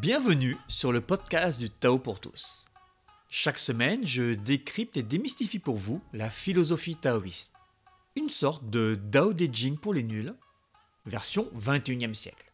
Bienvenue 0.00 0.56
sur 0.66 0.92
le 0.92 1.02
podcast 1.02 1.60
du 1.60 1.68
Tao 1.68 1.98
pour 1.98 2.20
tous. 2.20 2.64
Chaque 3.28 3.58
semaine, 3.58 4.06
je 4.06 4.32
décrypte 4.32 4.96
et 4.96 5.02
démystifie 5.02 5.58
pour 5.58 5.76
vous 5.76 6.00
la 6.14 6.30
philosophie 6.30 6.96
taoïste. 6.96 7.52
Une 8.16 8.30
sorte 8.30 8.70
de 8.70 8.98
Dao 8.98 9.34
De 9.34 9.46
Jing 9.52 9.76
pour 9.76 9.92
les 9.92 10.02
nuls, 10.02 10.34
version 11.04 11.50
21e 11.54 12.14
siècle. 12.14 12.50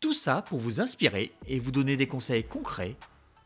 Tout 0.00 0.14
ça 0.14 0.42
pour 0.42 0.58
vous 0.58 0.80
inspirer 0.80 1.32
et 1.46 1.60
vous 1.60 1.70
donner 1.70 1.96
des 1.96 2.08
conseils 2.08 2.42
concrets, 2.42 2.96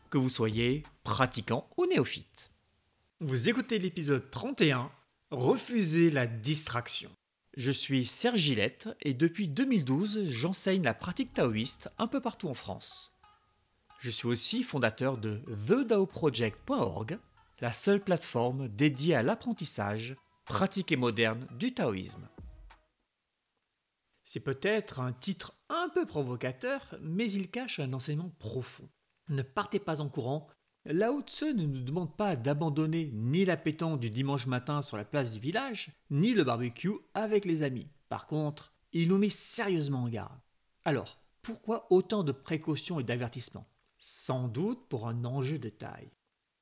que 0.09 0.17
vous 0.17 0.29
soyez 0.29 0.81
pratiquant 1.03 1.69
ou 1.77 1.85
néophyte. 1.85 2.51
Vous 3.19 3.47
écoutez 3.47 3.77
l'épisode 3.77 4.31
31, 4.31 4.89
Refusez 5.29 6.09
la 6.09 6.25
distraction. 6.25 7.11
Je 7.57 7.71
suis 7.71 8.05
Serge 8.05 8.39
Gillette 8.39 8.89
et 9.01 9.13
depuis 9.13 9.49
2012, 9.49 10.29
j'enseigne 10.29 10.83
la 10.83 10.93
pratique 10.93 11.33
taoïste 11.33 11.89
un 11.97 12.07
peu 12.07 12.21
partout 12.21 12.47
en 12.47 12.53
France. 12.53 13.11
Je 13.99 14.09
suis 14.09 14.27
aussi 14.27 14.63
fondateur 14.63 15.17
de 15.17 15.41
TheDaoProject.org, 15.67 17.19
la 17.59 17.71
seule 17.73 18.01
plateforme 18.01 18.69
dédiée 18.69 19.15
à 19.15 19.21
l'apprentissage, 19.21 20.15
pratique 20.45 20.93
et 20.93 20.95
moderne 20.95 21.45
du 21.59 21.73
taoïsme. 21.73 22.29
C'est 24.23 24.39
peut-être 24.39 25.01
un 25.01 25.11
titre 25.11 25.53
un 25.67 25.89
peu 25.89 26.05
provocateur, 26.05 26.95
mais 27.01 27.29
il 27.29 27.51
cache 27.51 27.81
un 27.81 27.91
enseignement 27.91 28.33
profond. 28.39 28.89
Ne 29.27 29.41
partez 29.41 29.79
pas 29.79 29.99
en 29.99 30.07
courant, 30.07 30.47
Lao 30.85 31.21
Tse 31.21 31.43
ne 31.43 31.67
nous 31.67 31.81
demande 31.83 32.17
pas 32.17 32.35
d'abandonner 32.35 33.11
ni 33.13 33.45
la 33.45 33.55
pétanque 33.55 33.99
du 33.99 34.09
dimanche 34.09 34.47
matin 34.47 34.81
sur 34.81 34.97
la 34.97 35.05
place 35.05 35.31
du 35.31 35.39
village, 35.39 35.91
ni 36.09 36.33
le 36.33 36.43
barbecue 36.43 36.89
avec 37.13 37.45
les 37.45 37.61
amis. 37.61 37.87
Par 38.09 38.25
contre, 38.25 38.73
il 38.91 39.07
nous 39.07 39.19
met 39.19 39.29
sérieusement 39.29 40.03
en 40.03 40.09
garde. 40.09 40.39
Alors, 40.83 41.19
pourquoi 41.43 41.85
autant 41.91 42.23
de 42.23 42.31
précautions 42.31 42.99
et 42.99 43.03
d'avertissements? 43.03 43.67
Sans 43.97 44.47
doute 44.47 44.87
pour 44.89 45.07
un 45.07 45.23
enjeu 45.23 45.59
de 45.59 45.69
taille. 45.69 46.09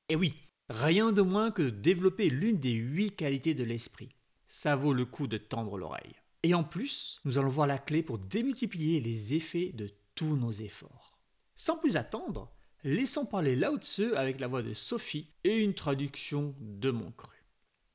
Et 0.09 0.17
oui, 0.17 0.33
rien 0.67 1.13
de 1.13 1.21
moins 1.21 1.51
que 1.51 1.61
de 1.61 1.69
développer 1.69 2.29
l'une 2.29 2.59
des 2.59 2.73
huit 2.73 3.11
qualités 3.11 3.53
de 3.53 3.63
l'esprit. 3.63 4.09
Ça 4.49 4.75
vaut 4.75 4.93
le 4.93 5.05
coup 5.05 5.27
de 5.27 5.37
tendre 5.37 5.77
l'oreille. 5.77 6.15
Et 6.43 6.53
en 6.53 6.65
plus, 6.65 7.21
nous 7.23 7.37
allons 7.37 7.49
voir 7.49 7.67
la 7.67 7.77
clé 7.77 8.03
pour 8.03 8.17
démultiplier 8.17 8.99
les 8.99 9.33
effets 9.33 9.71
de 9.73 9.89
tous 10.13 10.35
nos 10.35 10.51
efforts. 10.51 11.17
Sans 11.55 11.77
plus 11.77 11.95
attendre, 11.95 12.51
Laissons 12.85 13.25
parler 13.25 13.57
Lao 13.57 13.77
Tse 13.77 14.13
avec 14.15 14.39
la 14.39 14.47
voix 14.47 14.61
de 14.61 14.73
Sophie 14.73 15.27
et 15.43 15.57
une 15.57 15.73
traduction 15.73 16.55
de 16.59 16.91
mon 16.91 17.11
cru. 17.11 17.43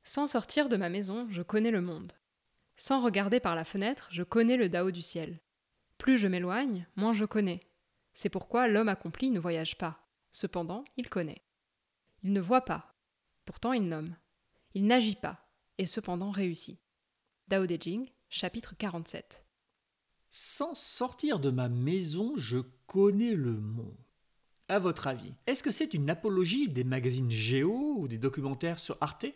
Sans 0.02 0.26
sortir 0.26 0.68
de 0.68 0.76
ma 0.76 0.90
maison, 0.90 1.26
je 1.30 1.40
connais 1.40 1.70
le 1.70 1.80
monde. 1.80 2.12
Sans 2.76 3.02
regarder 3.02 3.40
par 3.40 3.54
la 3.54 3.64
fenêtre, 3.64 4.08
je 4.10 4.22
connais 4.22 4.58
le 4.58 4.68
Dao 4.68 4.90
du 4.90 5.00
ciel. 5.00 5.40
Plus 5.96 6.18
je 6.18 6.28
m'éloigne, 6.28 6.86
moins 6.96 7.14
je 7.14 7.24
connais. 7.24 7.60
C'est 8.12 8.28
pourquoi 8.28 8.68
l'homme 8.68 8.90
accompli 8.90 9.30
ne 9.30 9.40
voyage 9.40 9.78
pas. 9.78 10.06
Cependant, 10.30 10.84
il 10.98 11.08
connaît. 11.08 11.46
Il 12.22 12.34
ne 12.34 12.40
voit 12.40 12.66
pas. 12.66 12.94
Pourtant, 13.46 13.72
il 13.72 13.88
nomme. 13.88 14.14
Il 14.74 14.86
n'agit 14.86 15.16
pas. 15.16 15.48
Et 15.78 15.86
cependant 15.86 16.30
réussit. 16.30 16.78
Dao 17.48 17.66
De 17.66 17.78
Jing, 17.80 18.10
chapitre 18.28 18.74
47. 18.76 19.46
Sans 20.30 20.74
sortir 20.74 21.40
de 21.40 21.50
ma 21.50 21.70
maison, 21.70 22.34
je 22.36 22.58
connais 22.86 23.34
le 23.34 23.54
monde. 23.54 24.03
À 24.66 24.78
votre 24.78 25.08
avis, 25.08 25.34
est-ce 25.46 25.62
que 25.62 25.70
c'est 25.70 25.92
une 25.92 26.08
apologie 26.08 26.70
des 26.70 26.84
magazines 26.84 27.30
Géo 27.30 27.96
ou 27.98 28.08
des 28.08 28.16
documentaires 28.16 28.78
sur 28.78 28.96
Arte? 29.02 29.26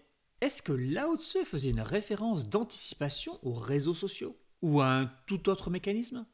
Est-ce 0.41 0.63
que 0.63 0.73
Lao 0.73 1.19
Tse 1.19 1.45
faisait 1.45 1.69
une 1.69 1.83
référence 1.83 2.49
d'anticipation 2.49 3.39
aux 3.43 3.53
réseaux 3.53 3.93
sociaux 3.93 4.39
Ou 4.63 4.81
à 4.81 4.87
un 4.87 5.13
tout 5.27 5.51
autre 5.51 5.69
mécanisme? 5.69 6.25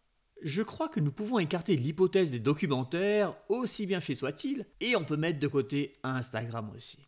Je 0.42 0.62
crois 0.62 0.88
que 0.88 1.00
nous 1.00 1.10
pouvons 1.10 1.40
écarter 1.40 1.74
l'hypothèse 1.74 2.30
des 2.30 2.38
documentaires, 2.38 3.34
aussi 3.48 3.84
bien 3.84 4.00
fait 4.00 4.14
soit-il, 4.14 4.64
et 4.78 4.94
on 4.94 5.04
peut 5.04 5.16
mettre 5.16 5.40
de 5.40 5.48
côté 5.48 5.96
Instagram 6.04 6.70
aussi. 6.72 6.98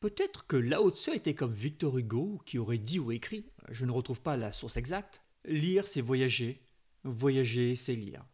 Peut-être 0.00 0.48
que 0.48 0.56
Lao 0.56 0.90
Tse 0.90 1.10
était 1.14 1.34
comme 1.34 1.52
Victor 1.52 1.96
Hugo 1.96 2.40
qui 2.44 2.58
aurait 2.58 2.78
dit 2.78 2.98
ou 2.98 3.12
écrit, 3.12 3.44
je 3.70 3.86
ne 3.86 3.92
retrouve 3.92 4.20
pas 4.20 4.36
la 4.36 4.50
source 4.50 4.76
exacte, 4.76 5.22
lire 5.44 5.86
c'est 5.86 6.00
voyager, 6.00 6.60
voyager 7.04 7.76
c'est 7.76 7.94
lire. 7.94 8.24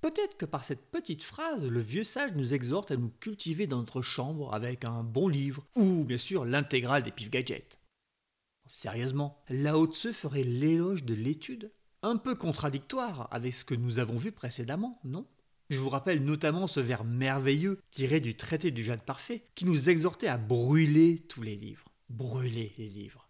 Peut-être 0.00 0.36
que 0.38 0.46
par 0.46 0.64
cette 0.64 0.90
petite 0.90 1.22
phrase, 1.22 1.66
le 1.66 1.80
vieux 1.80 2.04
sage 2.04 2.32
nous 2.34 2.54
exhorte 2.54 2.90
à 2.90 2.96
nous 2.96 3.10
cultiver 3.20 3.66
dans 3.66 3.78
notre 3.78 4.00
chambre 4.00 4.54
avec 4.54 4.86
un 4.86 5.02
bon 5.02 5.28
livre, 5.28 5.66
ou 5.76 6.04
bien 6.04 6.18
sûr 6.18 6.44
l'intégrale 6.44 7.02
des 7.02 7.10
pif 7.10 7.30
gadgets. 7.30 7.78
Sérieusement, 8.64 9.42
Lao 9.48 9.86
Tse 9.86 10.12
ferait 10.12 10.44
l'éloge 10.44 11.04
de 11.04 11.14
l'étude? 11.14 11.72
Un 12.02 12.16
peu 12.16 12.34
contradictoire 12.34 13.28
avec 13.30 13.52
ce 13.52 13.64
que 13.64 13.74
nous 13.74 13.98
avons 13.98 14.16
vu 14.16 14.32
précédemment, 14.32 15.00
non? 15.04 15.26
Je 15.68 15.78
vous 15.78 15.90
rappelle 15.90 16.24
notamment 16.24 16.66
ce 16.66 16.80
vers 16.80 17.04
merveilleux 17.04 17.80
tiré 17.90 18.20
du 18.20 18.34
traité 18.34 18.70
du 18.70 18.82
Jade 18.82 19.02
Parfait 19.02 19.44
qui 19.54 19.66
nous 19.66 19.88
exhortait 19.88 20.28
à 20.28 20.38
brûler 20.38 21.18
tous 21.28 21.42
les 21.42 21.54
livres. 21.56 21.92
Brûler 22.08 22.72
les 22.78 22.88
livres. 22.88 23.28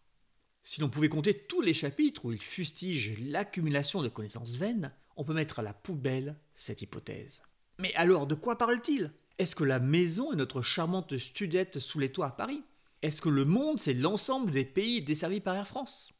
Si 0.62 0.80
l'on 0.80 0.88
pouvait 0.88 1.08
compter 1.08 1.34
tous 1.34 1.60
les 1.60 1.74
chapitres 1.74 2.24
où 2.24 2.32
il 2.32 2.40
fustige 2.40 3.18
l'accumulation 3.18 4.02
de 4.02 4.08
connaissances 4.08 4.56
vaines, 4.56 4.92
on 5.16 5.24
peut 5.24 5.34
mettre 5.34 5.58
à 5.58 5.62
la 5.62 5.74
poubelle 5.74 6.36
cette 6.54 6.82
hypothèse. 6.82 7.42
Mais 7.78 7.94
alors, 7.94 8.26
de 8.26 8.34
quoi 8.34 8.58
parle-t-il? 8.58 9.12
Est-ce 9.38 9.56
que 9.56 9.64
la 9.64 9.80
maison 9.80 10.32
est 10.32 10.36
notre 10.36 10.62
charmante 10.62 11.16
studette 11.16 11.78
sous 11.78 11.98
les 11.98 12.12
toits 12.12 12.26
à 12.26 12.32
Paris? 12.32 12.62
Est-ce 13.02 13.22
que 13.22 13.30
le 13.30 13.44
monde, 13.44 13.80
c'est 13.80 13.94
l'ensemble 13.94 14.50
des 14.50 14.66
pays 14.66 15.02
desservis 15.02 15.40
par 15.40 15.54
Air 15.54 15.66
France? 15.66 16.12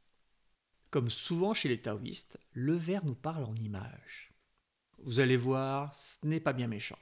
Comme 0.91 1.11
souvent 1.11 1.53
chez 1.53 1.69
les 1.69 1.81
taoïstes, 1.81 2.39
le 2.53 2.75
vers 2.75 3.05
nous 3.05 3.15
parle 3.15 3.45
en 3.45 3.55
images. 3.57 4.33
Vous 5.03 5.21
allez 5.21 5.37
voir, 5.37 5.95
ce 5.95 6.27
n'est 6.27 6.41
pas 6.41 6.53
bien 6.53 6.67
méchant. 6.67 6.99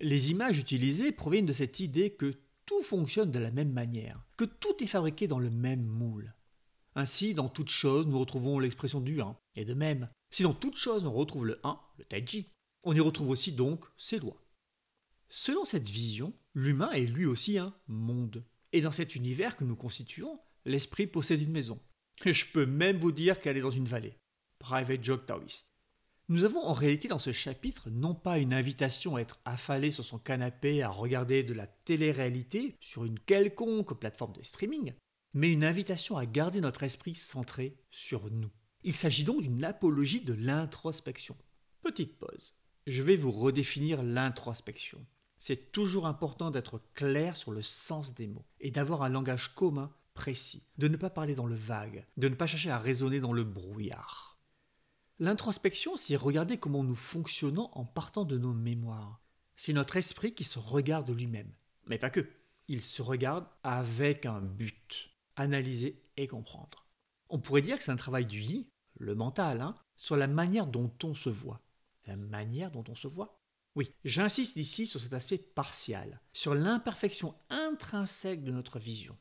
Les 0.00 0.30
images 0.30 0.58
utilisées 0.58 1.12
proviennent 1.12 1.46
de 1.46 1.52
cette 1.52 1.80
idée 1.80 2.10
que 2.10 2.34
tout 2.66 2.82
fonctionne 2.82 3.30
de 3.30 3.38
la 3.38 3.50
même 3.50 3.72
manière, 3.72 4.24
que 4.36 4.44
tout 4.44 4.82
est 4.82 4.86
fabriqué 4.86 5.26
dans 5.26 5.38
le 5.38 5.50
même 5.50 5.84
moule. 5.84 6.34
Ainsi, 6.94 7.34
dans 7.34 7.48
toute 7.48 7.70
chose, 7.70 8.06
nous 8.06 8.18
retrouvons 8.18 8.58
l'expression 8.58 9.00
du 9.00 9.20
1. 9.20 9.36
Et 9.54 9.64
de 9.64 9.74
même, 9.74 10.08
si 10.30 10.42
dans 10.42 10.54
toute 10.54 10.76
chose 10.76 11.04
on 11.04 11.12
retrouve 11.12 11.46
le 11.46 11.60
1, 11.64 11.80
le 11.98 12.04
taiji, 12.04 12.50
on 12.82 12.94
y 12.94 13.00
retrouve 13.00 13.30
aussi 13.30 13.52
donc 13.52 13.84
ses 13.96 14.18
lois. 14.18 14.42
Selon 15.28 15.64
cette 15.64 15.88
vision, 15.88 16.32
l'humain 16.54 16.92
est 16.92 17.06
lui 17.06 17.26
aussi 17.26 17.58
un 17.58 17.74
monde. 17.88 18.44
Et 18.72 18.80
dans 18.80 18.92
cet 18.92 19.16
univers 19.16 19.56
que 19.56 19.64
nous 19.64 19.76
constituons, 19.76 20.38
l'esprit 20.64 21.06
possède 21.06 21.42
une 21.42 21.52
maison. 21.52 21.80
Je 22.24 22.44
peux 22.52 22.66
même 22.66 22.98
vous 22.98 23.12
dire 23.12 23.40
qu'elle 23.40 23.56
est 23.56 23.62
dans 23.62 23.70
une 23.70 23.88
vallée. 23.88 24.16
Private 24.58 25.02
joke 25.02 25.26
taoïste. 25.26 25.72
Nous 26.28 26.42
avons 26.42 26.64
en 26.64 26.72
réalité 26.72 27.06
dans 27.06 27.20
ce 27.20 27.30
chapitre 27.30 27.88
non 27.88 28.14
pas 28.14 28.38
une 28.38 28.52
invitation 28.52 29.14
à 29.14 29.20
être 29.20 29.38
affalé 29.44 29.92
sur 29.92 30.04
son 30.04 30.18
canapé 30.18 30.82
à 30.82 30.88
regarder 30.88 31.44
de 31.44 31.54
la 31.54 31.68
télé-réalité 31.68 32.74
sur 32.80 33.04
une 33.04 33.20
quelconque 33.20 33.96
plateforme 33.98 34.32
de 34.32 34.42
streaming, 34.42 34.92
mais 35.34 35.52
une 35.52 35.62
invitation 35.62 36.16
à 36.16 36.26
garder 36.26 36.60
notre 36.60 36.82
esprit 36.82 37.14
centré 37.14 37.76
sur 37.90 38.28
nous. 38.32 38.50
Il 38.86 38.94
s'agit 38.94 39.24
donc 39.24 39.42
d'une 39.42 39.64
apologie 39.64 40.20
de 40.20 40.32
l'introspection. 40.32 41.36
Petite 41.82 42.16
pause. 42.20 42.54
Je 42.86 43.02
vais 43.02 43.16
vous 43.16 43.32
redéfinir 43.32 44.00
l'introspection. 44.04 45.04
C'est 45.38 45.72
toujours 45.72 46.06
important 46.06 46.52
d'être 46.52 46.80
clair 46.94 47.34
sur 47.34 47.50
le 47.50 47.62
sens 47.62 48.14
des 48.14 48.28
mots 48.28 48.46
et 48.60 48.70
d'avoir 48.70 49.02
un 49.02 49.08
langage 49.08 49.56
commun, 49.56 49.92
précis, 50.14 50.62
de 50.78 50.86
ne 50.86 50.96
pas 50.96 51.10
parler 51.10 51.34
dans 51.34 51.46
le 51.46 51.56
vague, 51.56 52.06
de 52.16 52.28
ne 52.28 52.36
pas 52.36 52.46
chercher 52.46 52.70
à 52.70 52.78
raisonner 52.78 53.18
dans 53.18 53.32
le 53.32 53.42
brouillard. 53.42 54.38
L'introspection, 55.18 55.96
c'est 55.96 56.14
regarder 56.14 56.56
comment 56.56 56.84
nous 56.84 56.94
fonctionnons 56.94 57.70
en 57.72 57.84
partant 57.84 58.24
de 58.24 58.38
nos 58.38 58.54
mémoires. 58.54 59.20
C'est 59.56 59.72
notre 59.72 59.96
esprit 59.96 60.32
qui 60.32 60.44
se 60.44 60.60
regarde 60.60 61.10
lui-même. 61.10 61.50
Mais 61.88 61.98
pas 61.98 62.10
que. 62.10 62.24
Il 62.68 62.82
se 62.82 63.02
regarde 63.02 63.48
avec 63.64 64.26
un 64.26 64.40
but. 64.40 65.10
Analyser 65.34 66.04
et 66.16 66.28
comprendre. 66.28 66.86
On 67.28 67.40
pourrait 67.40 67.62
dire 67.62 67.78
que 67.78 67.82
c'est 67.82 67.90
un 67.90 67.96
travail 67.96 68.26
du 68.26 68.40
yi 68.40 68.70
le 68.98 69.14
mental, 69.14 69.60
hein, 69.60 69.74
sur 69.96 70.16
la 70.16 70.26
manière 70.26 70.66
dont 70.66 70.92
on 71.04 71.14
se 71.14 71.30
voit. 71.30 71.60
La 72.06 72.16
manière 72.16 72.70
dont 72.70 72.84
on 72.88 72.94
se 72.94 73.08
voit 73.08 73.40
Oui, 73.74 73.92
j'insiste 74.04 74.56
ici 74.56 74.86
sur 74.86 75.00
cet 75.00 75.12
aspect 75.12 75.38
partial, 75.38 76.20
sur 76.32 76.54
l'imperfection 76.54 77.34
intrinsèque 77.50 78.44
de 78.44 78.52
notre 78.52 78.78
vision. 78.78 79.16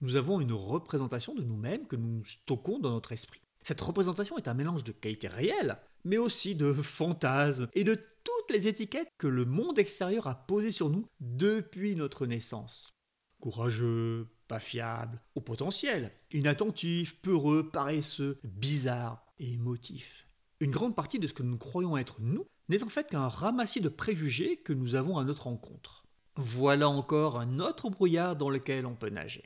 Nous 0.00 0.16
avons 0.16 0.40
une 0.40 0.52
représentation 0.52 1.34
de 1.34 1.42
nous-mêmes 1.42 1.86
que 1.86 1.96
nous 1.96 2.24
stockons 2.24 2.78
dans 2.78 2.90
notre 2.90 3.12
esprit. 3.12 3.40
Cette 3.62 3.80
représentation 3.80 4.38
est 4.38 4.48
un 4.48 4.54
mélange 4.54 4.84
de 4.84 4.92
qualités 4.92 5.28
réelles, 5.28 5.78
mais 6.04 6.18
aussi 6.18 6.54
de 6.54 6.72
fantasmes 6.72 7.68
et 7.74 7.84
de 7.84 7.96
toutes 7.96 8.50
les 8.50 8.68
étiquettes 8.68 9.10
que 9.18 9.26
le 9.26 9.44
monde 9.44 9.78
extérieur 9.78 10.26
a 10.28 10.46
posées 10.46 10.70
sur 10.70 10.90
nous 10.90 11.06
depuis 11.20 11.96
notre 11.96 12.26
naissance. 12.26 12.94
Courageux, 13.40 14.28
pas 14.48 14.58
fiable, 14.58 15.20
au 15.34 15.40
potentiel, 15.40 16.10
inattentif, 16.32 17.16
peureux, 17.20 17.68
paresseux, 17.70 18.40
bizarre 18.42 19.24
et 19.38 19.52
émotif. 19.52 20.26
Une 20.60 20.72
grande 20.72 20.96
partie 20.96 21.18
de 21.18 21.26
ce 21.26 21.34
que 21.34 21.42
nous 21.44 21.58
croyons 21.58 21.96
être 21.96 22.16
nous 22.20 22.46
n'est 22.68 22.82
en 22.82 22.88
fait 22.88 23.08
qu'un 23.08 23.28
ramassis 23.28 23.80
de 23.80 23.88
préjugés 23.88 24.56
que 24.56 24.72
nous 24.72 24.94
avons 24.94 25.18
à 25.18 25.24
notre 25.24 25.44
rencontre. 25.44 26.04
Voilà 26.36 26.88
encore 26.88 27.38
un 27.38 27.60
autre 27.60 27.90
brouillard 27.90 28.36
dans 28.36 28.50
lequel 28.50 28.86
on 28.86 28.94
peut 28.94 29.10
nager. 29.10 29.44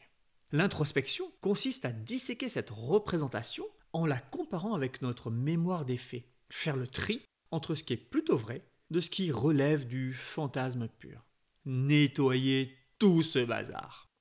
L'introspection 0.53 1.25
consiste 1.41 1.85
à 1.85 1.93
disséquer 1.93 2.49
cette 2.49 2.71
représentation 2.71 3.65
en 3.93 4.07
la 4.07 4.19
comparant 4.19 4.75
avec 4.75 5.03
notre 5.03 5.31
mémoire 5.31 5.85
des 5.85 5.97
faits, 5.97 6.25
faire 6.51 6.77
le 6.77 6.87
tri 6.87 7.23
entre 7.51 7.75
ce 7.75 7.85
qui 7.85 7.95
est 7.95 7.97
plutôt 7.97 8.37
vrai, 8.37 8.65
de 8.91 9.01
ce 9.01 9.11
qui 9.11 9.31
relève 9.31 9.87
du 9.87 10.13
fantasme 10.13 10.89
pur. 10.99 11.25
Nettoyez 11.65 12.77
tout 12.99 13.23
ce 13.23 13.39
bazar. 13.39 14.12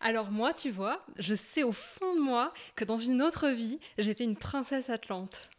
Alors 0.00 0.30
moi, 0.30 0.52
tu 0.52 0.70
vois, 0.70 1.04
je 1.18 1.34
sais 1.34 1.62
au 1.62 1.72
fond 1.72 2.14
de 2.14 2.20
moi 2.20 2.52
que 2.74 2.84
dans 2.84 2.98
une 2.98 3.22
autre 3.22 3.48
vie, 3.48 3.78
j'étais 3.98 4.24
une 4.24 4.36
princesse 4.36 4.90
atlante. 4.90 5.50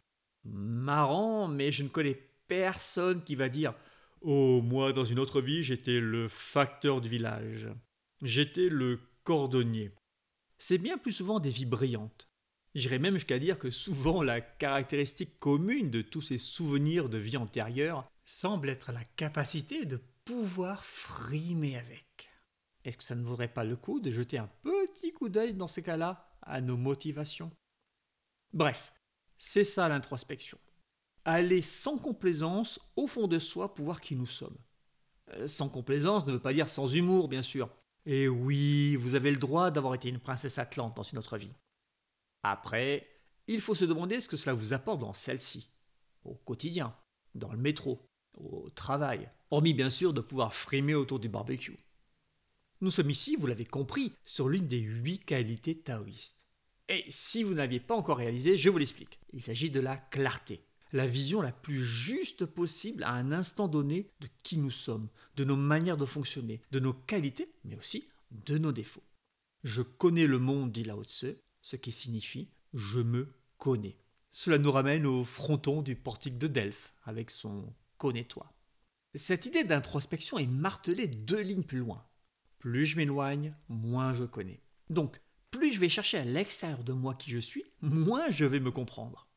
Marrant, 0.44 1.48
mais 1.48 1.72
je 1.72 1.82
ne 1.82 1.88
connais 1.88 2.18
personne 2.46 3.22
qui 3.22 3.34
va 3.34 3.48
dire 3.48 3.74
Oh, 4.20 4.60
moi, 4.62 4.92
dans 4.92 5.04
une 5.04 5.18
autre 5.18 5.40
vie, 5.40 5.62
j'étais 5.62 6.00
le 6.00 6.28
facteur 6.28 7.00
du 7.00 7.08
village. 7.08 7.68
J'étais 8.22 8.68
le 8.68 9.00
cordonnier. 9.22 9.92
C'est 10.58 10.78
bien 10.78 10.98
plus 10.98 11.12
souvent 11.12 11.38
des 11.38 11.50
vies 11.50 11.66
brillantes. 11.66 12.28
J'irais 12.74 12.98
même 12.98 13.14
jusqu'à 13.14 13.38
dire 13.38 13.58
que 13.58 13.70
souvent 13.70 14.22
la 14.22 14.40
caractéristique 14.40 15.38
commune 15.38 15.90
de 15.90 16.02
tous 16.02 16.22
ces 16.22 16.38
souvenirs 16.38 17.08
de 17.08 17.18
vie 17.18 17.36
antérieure 17.36 18.02
semble 18.24 18.68
être 18.68 18.92
la 18.92 19.04
capacité 19.16 19.84
de 19.84 20.00
pouvoir 20.24 20.84
frimer 20.84 21.76
avec. 21.76 22.07
Est-ce 22.84 22.96
que 22.96 23.04
ça 23.04 23.14
ne 23.14 23.24
vaudrait 23.24 23.52
pas 23.52 23.64
le 23.64 23.76
coup 23.76 24.00
de 24.00 24.10
jeter 24.10 24.38
un 24.38 24.50
petit 24.62 25.12
coup 25.12 25.28
d'œil 25.28 25.54
dans 25.54 25.66
ces 25.66 25.82
cas-là 25.82 26.30
à 26.42 26.60
nos 26.60 26.76
motivations? 26.76 27.50
Bref, 28.52 28.92
c'est 29.36 29.64
ça 29.64 29.88
l'introspection. 29.88 30.58
Aller 31.24 31.62
sans 31.62 31.98
complaisance 31.98 32.80
au 32.96 33.06
fond 33.06 33.26
de 33.26 33.38
soi 33.38 33.74
pour 33.74 33.84
voir 33.84 34.00
qui 34.00 34.16
nous 34.16 34.26
sommes. 34.26 34.56
Euh, 35.34 35.46
sans 35.46 35.68
complaisance 35.68 36.26
ne 36.26 36.32
veut 36.32 36.40
pas 36.40 36.54
dire 36.54 36.68
sans 36.68 36.94
humour, 36.94 37.28
bien 37.28 37.42
sûr. 37.42 37.68
Et 38.06 38.28
oui, 38.28 38.96
vous 38.96 39.14
avez 39.14 39.30
le 39.30 39.36
droit 39.36 39.70
d'avoir 39.70 39.94
été 39.94 40.08
une 40.08 40.20
princesse 40.20 40.58
atlante 40.58 40.96
dans 40.96 41.02
une 41.02 41.18
autre 41.18 41.36
vie. 41.36 41.54
Après, 42.42 43.06
il 43.46 43.60
faut 43.60 43.74
se 43.74 43.84
demander 43.84 44.20
ce 44.20 44.28
que 44.28 44.36
cela 44.36 44.54
vous 44.54 44.72
apporte 44.72 45.00
dans 45.00 45.12
celle-ci, 45.12 45.68
au 46.24 46.34
quotidien, 46.34 46.94
dans 47.34 47.52
le 47.52 47.58
métro, 47.58 48.06
au 48.38 48.70
travail, 48.70 49.28
hormis 49.50 49.74
bien 49.74 49.90
sûr 49.90 50.12
de 50.12 50.20
pouvoir 50.20 50.54
frimer 50.54 50.94
autour 50.94 51.18
du 51.18 51.28
barbecue. 51.28 51.76
Nous 52.80 52.90
sommes 52.90 53.10
ici, 53.10 53.36
vous 53.36 53.46
l'avez 53.46 53.64
compris, 53.64 54.12
sur 54.24 54.48
l'une 54.48 54.68
des 54.68 54.78
huit 54.78 55.24
qualités 55.24 55.76
taoïstes. 55.76 56.44
Et 56.88 57.04
si 57.08 57.42
vous 57.42 57.54
n'aviez 57.54 57.80
pas 57.80 57.96
encore 57.96 58.18
réalisé, 58.18 58.56
je 58.56 58.70
vous 58.70 58.78
l'explique. 58.78 59.18
Il 59.32 59.42
s'agit 59.42 59.70
de 59.70 59.80
la 59.80 59.96
clarté, 59.96 60.60
la 60.92 61.06
vision 61.06 61.42
la 61.42 61.52
plus 61.52 61.84
juste 61.84 62.46
possible 62.46 63.02
à 63.02 63.12
un 63.12 63.32
instant 63.32 63.68
donné 63.68 64.10
de 64.20 64.28
qui 64.42 64.58
nous 64.58 64.70
sommes, 64.70 65.08
de 65.36 65.44
nos 65.44 65.56
manières 65.56 65.96
de 65.96 66.06
fonctionner, 66.06 66.62
de 66.70 66.78
nos 66.78 66.94
qualités, 66.94 67.52
mais 67.64 67.76
aussi 67.76 68.06
de 68.30 68.58
nos 68.58 68.72
défauts. 68.72 69.02
Je 69.64 69.82
connais 69.82 70.26
le 70.26 70.38
monde, 70.38 70.72
dit 70.72 70.84
Lao 70.84 71.04
Tse, 71.04 71.36
ce 71.60 71.76
qui 71.76 71.92
signifie 71.92 72.48
je 72.74 73.00
me 73.00 73.34
connais. 73.56 73.96
Cela 74.30 74.58
nous 74.58 74.70
ramène 74.70 75.06
au 75.06 75.24
fronton 75.24 75.82
du 75.82 75.96
portique 75.96 76.38
de 76.38 76.46
Delphes, 76.46 76.94
avec 77.04 77.30
son 77.30 77.74
connais-toi. 77.96 78.52
Cette 79.14 79.46
idée 79.46 79.64
d'introspection 79.64 80.38
est 80.38 80.46
martelée 80.46 81.06
deux 81.06 81.40
lignes 81.40 81.64
plus 81.64 81.78
loin. 81.78 82.06
Plus 82.58 82.86
je 82.86 82.96
m'éloigne, 82.96 83.54
moins 83.68 84.12
je 84.12 84.24
connais. 84.24 84.60
Donc, 84.90 85.20
plus 85.50 85.72
je 85.72 85.80
vais 85.80 85.88
chercher 85.88 86.18
à 86.18 86.24
l'extérieur 86.24 86.84
de 86.84 86.92
moi 86.92 87.14
qui 87.14 87.30
je 87.30 87.38
suis, 87.38 87.64
moins 87.80 88.30
je 88.30 88.44
vais 88.44 88.60
me 88.60 88.70
comprendre. 88.70 89.28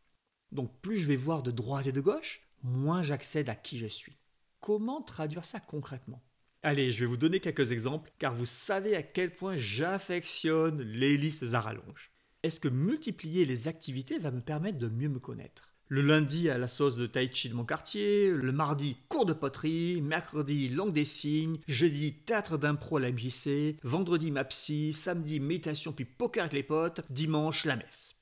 Donc 0.52 0.82
plus 0.82 0.98
je 0.98 1.08
vais 1.08 1.16
voir 1.16 1.44
de 1.44 1.52
droite 1.52 1.88
et 1.88 1.92
de 1.92 2.02
gauche, 2.02 2.42
moins 2.64 3.04
j'accède 3.04 3.50
à 3.50 3.56
qui 3.56 3.78
je 3.78 3.88
suis. 3.88 4.18
Comment 4.60 5.02
traduire 5.02 5.46
ça 5.46 5.60
concrètement? 5.60 6.22
Allez, 6.64 6.92
je 6.92 7.00
vais 7.00 7.06
vous 7.06 7.18
donner 7.18 7.40
quelques 7.40 7.72
exemples, 7.72 8.12
car 8.20 8.36
vous 8.36 8.46
savez 8.46 8.96
à 8.96 9.02
quel 9.02 9.34
point 9.34 9.58
j'affectionne 9.58 10.82
les 10.82 11.18
listes 11.18 11.54
à 11.54 11.62
rallonge. 11.62 12.12
Est-ce 12.44 12.60
que 12.60 12.68
multiplier 12.68 13.46
les 13.46 13.68
activités 13.68 14.20
va 14.20 14.32
me 14.32 14.42
permettre 14.42 14.78
de 14.78 14.88
mieux 14.88 15.10
me 15.10 15.20
connaître? 15.20 15.71
Le 15.92 16.02
lundi 16.02 16.50
à 16.50 16.58
la 16.58 16.70
sauce 16.70 16.96
de 16.96 17.06
tai 17.06 17.30
chi 17.34 17.50
de 17.50 17.54
mon 17.54 17.66
quartier, 17.66 18.30
le 18.32 18.54
mardi 18.54 18.96
cours 19.10 19.26
de 19.26 19.34
poterie, 19.34 20.00
mercredi 20.02 20.70
langue 20.70 20.94
des 20.94 21.04
signes, 21.04 21.58
jeudi 21.68 22.14
théâtre 22.14 22.58
d'impro 22.58 22.96
à 22.96 23.02
la 23.02 23.12
MJC, 23.12 23.76
vendredi 23.84 24.32
ma 24.32 24.46
psy, 24.46 24.94
samedi 24.94 25.42
méditation 25.42 25.92
puis 25.92 26.06
poker 26.06 26.44
avec 26.44 26.54
les 26.54 26.64
potes, 26.64 27.02
dimanche 27.10 27.66
la 27.66 27.76
messe. 27.76 28.16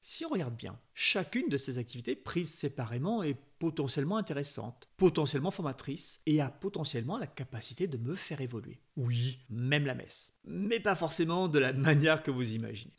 Si 0.00 0.24
on 0.26 0.28
regarde 0.28 0.54
bien, 0.54 0.78
chacune 0.94 1.48
de 1.48 1.56
ces 1.56 1.78
activités 1.78 2.14
prises 2.14 2.54
séparément 2.54 3.24
est 3.24 3.36
potentiellement 3.58 4.16
intéressante, 4.16 4.88
potentiellement 4.96 5.50
formatrice 5.50 6.20
et 6.24 6.40
a 6.40 6.50
potentiellement 6.50 7.18
la 7.18 7.26
capacité 7.26 7.88
de 7.88 7.98
me 7.98 8.14
faire 8.14 8.40
évoluer. 8.40 8.80
Oui, 8.96 9.40
même 9.50 9.86
la 9.86 9.96
messe. 9.96 10.34
Mais 10.44 10.78
pas 10.78 10.94
forcément 10.94 11.48
de 11.48 11.58
la 11.58 11.72
manière 11.88 12.22
que 12.22 12.30
vous 12.30 12.54
imaginez 12.54 12.94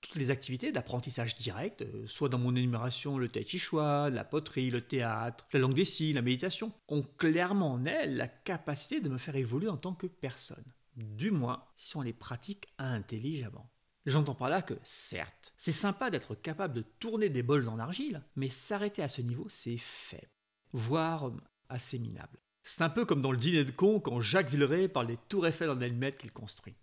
toutes 0.00 0.14
les 0.14 0.30
activités 0.30 0.72
d'apprentissage 0.72 1.36
direct, 1.36 1.82
euh, 1.82 2.06
soit 2.06 2.28
dans 2.28 2.38
mon 2.38 2.54
énumération 2.54 3.18
le 3.18 3.28
tai 3.28 3.46
la 3.72 4.24
poterie, 4.24 4.70
le 4.70 4.80
théâtre, 4.80 5.46
la 5.52 5.60
langue 5.60 5.74
des 5.74 5.84
signes, 5.84 6.14
la 6.14 6.22
méditation, 6.22 6.72
ont 6.88 7.02
clairement 7.02 7.72
en 7.72 7.84
elles 7.84 8.16
la 8.16 8.28
capacité 8.28 9.00
de 9.00 9.08
me 9.08 9.18
faire 9.18 9.36
évoluer 9.36 9.68
en 9.68 9.76
tant 9.76 9.94
que 9.94 10.06
personne. 10.06 10.64
Du 10.96 11.30
moins, 11.30 11.64
si 11.76 11.96
on 11.96 12.02
les 12.02 12.12
pratique 12.12 12.68
intelligemment. 12.78 13.70
J'entends 14.06 14.34
par 14.34 14.48
là 14.48 14.62
que, 14.62 14.74
certes, 14.82 15.52
c'est 15.56 15.72
sympa 15.72 16.10
d'être 16.10 16.34
capable 16.34 16.74
de 16.74 16.84
tourner 16.98 17.28
des 17.28 17.42
bols 17.42 17.68
en 17.68 17.78
argile, 17.78 18.22
mais 18.36 18.48
s'arrêter 18.48 19.02
à 19.02 19.08
ce 19.08 19.20
niveau, 19.20 19.46
c'est 19.48 19.76
faible, 19.76 20.30
voire 20.72 21.30
assez 21.68 21.98
minable. 21.98 22.38
C'est 22.62 22.82
un 22.82 22.90
peu 22.90 23.04
comme 23.04 23.22
dans 23.22 23.32
le 23.32 23.38
dîner 23.38 23.64
de 23.64 23.70
con 23.70 24.00
quand 24.00 24.20
Jacques 24.20 24.50
Villeray 24.50 24.88
parle 24.88 25.08
des 25.08 25.18
tours 25.28 25.46
Eiffel 25.46 25.70
en 25.70 25.80
allumettes 25.80 26.18
qu'il 26.18 26.32
construit. 26.32 26.74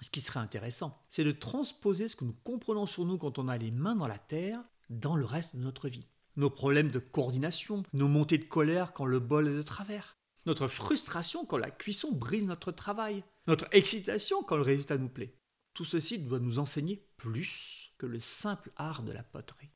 Ce 0.00 0.10
qui 0.10 0.20
serait 0.20 0.40
intéressant, 0.40 1.02
c'est 1.08 1.24
de 1.24 1.32
transposer 1.32 2.08
ce 2.08 2.16
que 2.16 2.24
nous 2.24 2.36
comprenons 2.44 2.86
sur 2.86 3.04
nous 3.04 3.18
quand 3.18 3.38
on 3.38 3.48
a 3.48 3.56
les 3.56 3.70
mains 3.70 3.96
dans 3.96 4.08
la 4.08 4.18
terre 4.18 4.62
dans 4.90 5.16
le 5.16 5.24
reste 5.24 5.56
de 5.56 5.62
notre 5.62 5.88
vie. 5.88 6.06
Nos 6.36 6.50
problèmes 6.50 6.90
de 6.90 6.98
coordination, 6.98 7.82
nos 7.94 8.08
montées 8.08 8.38
de 8.38 8.44
colère 8.44 8.92
quand 8.92 9.06
le 9.06 9.20
bol 9.20 9.48
est 9.48 9.56
de 9.56 9.62
travers, 9.62 10.16
notre 10.44 10.68
frustration 10.68 11.46
quand 11.46 11.56
la 11.56 11.70
cuisson 11.70 12.12
brise 12.12 12.46
notre 12.46 12.72
travail, 12.72 13.24
notre 13.46 13.66
excitation 13.72 14.42
quand 14.42 14.56
le 14.56 14.62
résultat 14.62 14.98
nous 14.98 15.08
plaît. 15.08 15.34
Tout 15.72 15.84
ceci 15.84 16.18
doit 16.18 16.40
nous 16.40 16.58
enseigner 16.58 17.06
plus 17.16 17.92
que 17.98 18.06
le 18.06 18.20
simple 18.20 18.70
art 18.76 19.02
de 19.02 19.12
la 19.12 19.22
poterie. 19.22 19.70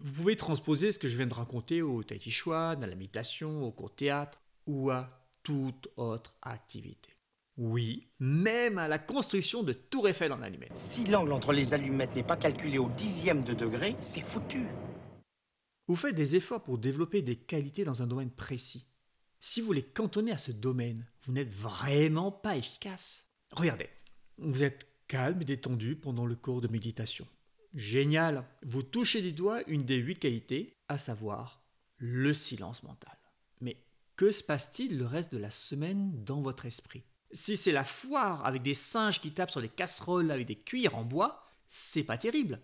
Vous 0.00 0.12
pouvez 0.12 0.36
transposer 0.36 0.92
ce 0.92 0.98
que 0.98 1.08
je 1.08 1.16
viens 1.16 1.26
de 1.26 1.34
raconter 1.34 1.80
au 1.80 2.02
tai 2.02 2.18
chi 2.18 2.50
à 2.50 2.76
la 2.76 3.46
au 3.46 3.70
court 3.72 3.94
théâtre 3.94 4.40
ou 4.66 4.90
à 4.90 5.08
toute 5.42 5.88
autre 5.96 6.34
activité. 6.42 7.13
Oui, 7.56 8.08
même 8.18 8.78
à 8.78 8.88
la 8.88 8.98
construction 8.98 9.62
de 9.62 9.72
Tour 9.72 10.08
Eiffel 10.08 10.32
en 10.32 10.42
allumettes. 10.42 10.76
Si 10.76 11.04
l'angle 11.04 11.32
entre 11.32 11.52
les 11.52 11.72
allumettes 11.72 12.16
n'est 12.16 12.24
pas 12.24 12.36
calculé 12.36 12.78
au 12.78 12.88
dixième 12.90 13.44
de 13.44 13.54
degré, 13.54 13.96
c'est 14.00 14.22
foutu. 14.22 14.62
Vous 15.86 15.94
faites 15.94 16.16
des 16.16 16.34
efforts 16.34 16.64
pour 16.64 16.78
développer 16.78 17.22
des 17.22 17.36
qualités 17.36 17.84
dans 17.84 18.02
un 18.02 18.08
domaine 18.08 18.30
précis. 18.30 18.86
Si 19.38 19.60
vous 19.60 19.72
les 19.72 19.84
cantonnez 19.84 20.32
à 20.32 20.38
ce 20.38 20.50
domaine, 20.50 21.06
vous 21.22 21.32
n'êtes 21.32 21.52
vraiment 21.52 22.32
pas 22.32 22.56
efficace. 22.56 23.26
Regardez, 23.52 23.88
vous 24.38 24.64
êtes 24.64 24.88
calme 25.06 25.42
et 25.42 25.44
détendu 25.44 25.94
pendant 25.94 26.26
le 26.26 26.34
cours 26.34 26.60
de 26.60 26.68
méditation. 26.68 27.28
Génial, 27.74 28.44
vous 28.62 28.82
touchez 28.82 29.20
du 29.20 29.32
doigt 29.32 29.62
une 29.68 29.84
des 29.84 29.96
huit 29.96 30.18
qualités, 30.18 30.76
à 30.88 30.98
savoir 30.98 31.62
le 31.98 32.32
silence 32.32 32.82
mental. 32.82 33.16
Mais 33.60 33.76
que 34.16 34.32
se 34.32 34.42
passe-t-il 34.42 34.98
le 34.98 35.06
reste 35.06 35.32
de 35.32 35.38
la 35.38 35.50
semaine 35.50 36.24
dans 36.24 36.40
votre 36.40 36.66
esprit? 36.66 37.04
Si 37.34 37.56
c'est 37.56 37.72
la 37.72 37.84
foire 37.84 38.46
avec 38.46 38.62
des 38.62 38.74
singes 38.74 39.20
qui 39.20 39.32
tapent 39.32 39.50
sur 39.50 39.60
des 39.60 39.68
casseroles 39.68 40.30
avec 40.30 40.46
des 40.46 40.56
cuirs 40.56 40.96
en 40.96 41.04
bois, 41.04 41.44
c'est 41.68 42.04
pas 42.04 42.16
terrible. 42.16 42.60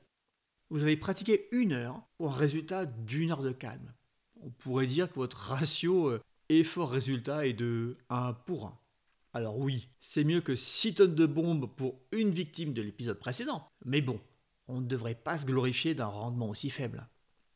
Vous 0.71 0.83
avez 0.83 0.97
pratiqué 0.97 1.49
une 1.51 1.73
heure 1.73 2.01
pour 2.17 2.33
un 2.33 2.37
résultat 2.37 2.87
d'une 2.87 3.33
heure 3.33 3.43
de 3.43 3.53
calme. 3.53 3.93
On 4.41 4.51
pourrait 4.51 4.87
dire 4.87 5.11
que 5.11 5.17
votre 5.17 5.37
ratio 5.37 6.09
euh, 6.09 6.23
effort-résultat 6.49 7.47
est 7.47 7.53
de 7.53 7.99
1 8.09 8.33
pour 8.47 8.67
1. 8.67 8.79
Alors 9.33 9.59
oui, 9.59 9.89
c'est 10.01 10.25
mieux 10.25 10.41
que 10.41 10.55
6 10.55 10.95
tonnes 10.95 11.15
de 11.15 11.27
bombes 11.27 11.69
pour 11.77 12.01
une 12.13 12.31
victime 12.31 12.73
de 12.73 12.83
l'épisode 12.83 13.19
précédent, 13.19 13.69
mais 13.85 14.01
bon, 14.01 14.21
on 14.69 14.81
ne 14.81 14.87
devrait 14.87 15.15
pas 15.17 15.37
se 15.37 15.47
glorifier 15.47 15.95
d'un 15.95 16.07
rendement 16.07 16.49
aussi 16.49 16.71
faible. 16.71 17.07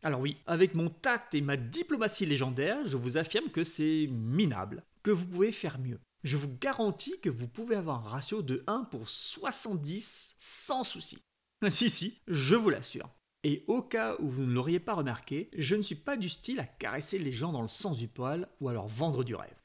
Alors 0.03 0.21
oui, 0.21 0.37
avec 0.47 0.75
mon 0.75 0.89
tact 0.89 1.35
et 1.35 1.41
ma 1.41 1.57
diplomatie 1.57 2.27
légendaire, 2.27 2.87
je 2.87 2.97
vous 2.97 3.17
affirme 3.17 3.49
que 3.49 3.65
c'est 3.65 4.07
minable, 4.11 4.83
que 5.05 5.13
vous 5.13 5.27
pouvez 5.27 5.53
faire 5.53 5.79
mieux 5.79 6.01
je 6.25 6.39
vous 6.39 6.57
garantis 6.59 7.21
que 7.21 7.29
vous 7.29 7.47
pouvez 7.47 7.77
avoir 7.77 8.07
un 8.07 8.09
ratio 8.09 8.43
de 8.43 8.65
1 8.67 8.85
pour 8.85 9.09
70 9.09 10.35
sans 10.39 10.83
souci. 10.83 11.19
Si, 11.71 11.89
si, 11.89 12.21
je 12.27 12.57
vous 12.57 12.69
l'assure. 12.69 13.09
Et 13.43 13.65
au 13.69 13.81
cas 13.81 14.17
où 14.19 14.29
vous 14.29 14.45
ne 14.45 14.53
l'auriez 14.53 14.81
pas 14.81 14.93
remarqué, 14.93 15.49
je 15.57 15.77
ne 15.77 15.83
suis 15.83 15.95
pas 15.95 16.17
du 16.17 16.29
style 16.29 16.61
à 16.61 16.67
caresser 16.67 17.19
les 17.19 17.33
gens 17.33 17.53
dans 17.53 17.63
le 17.63 17.69
sens 17.69 17.99
du 17.99 18.09
poil 18.09 18.49
ou 18.61 18.69
à 18.69 18.75
leur 18.75 18.87
vendre 18.87 19.25
du 19.25 19.35
rêve. 19.35 19.57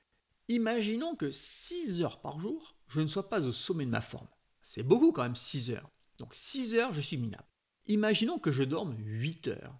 Imaginons 0.48 1.16
que 1.16 1.32
6 1.32 2.04
heures 2.04 2.22
par 2.22 2.40
jour, 2.40 2.76
je 2.88 3.02
ne 3.02 3.08
sois 3.08 3.28
pas 3.30 3.48
au 3.48 3.52
sommet 3.52 3.86
de 3.86 3.92
ma 3.92 4.02
forme. 4.02 4.28
C'est 4.62 4.84
beaucoup 4.84 5.12
quand 5.12 5.24
même 5.24 5.36
6 5.36 5.72
heures. 5.72 5.90
Donc 6.20 6.34
6 6.34 6.76
heures, 6.76 6.94
je 6.94 7.02
suis 7.02 7.18
minable. 7.18 7.48
Imaginons 7.88 8.40
que 8.40 8.52
je 8.52 8.64
dorme 8.64 8.96
8 8.98 9.48
heures. 9.50 9.78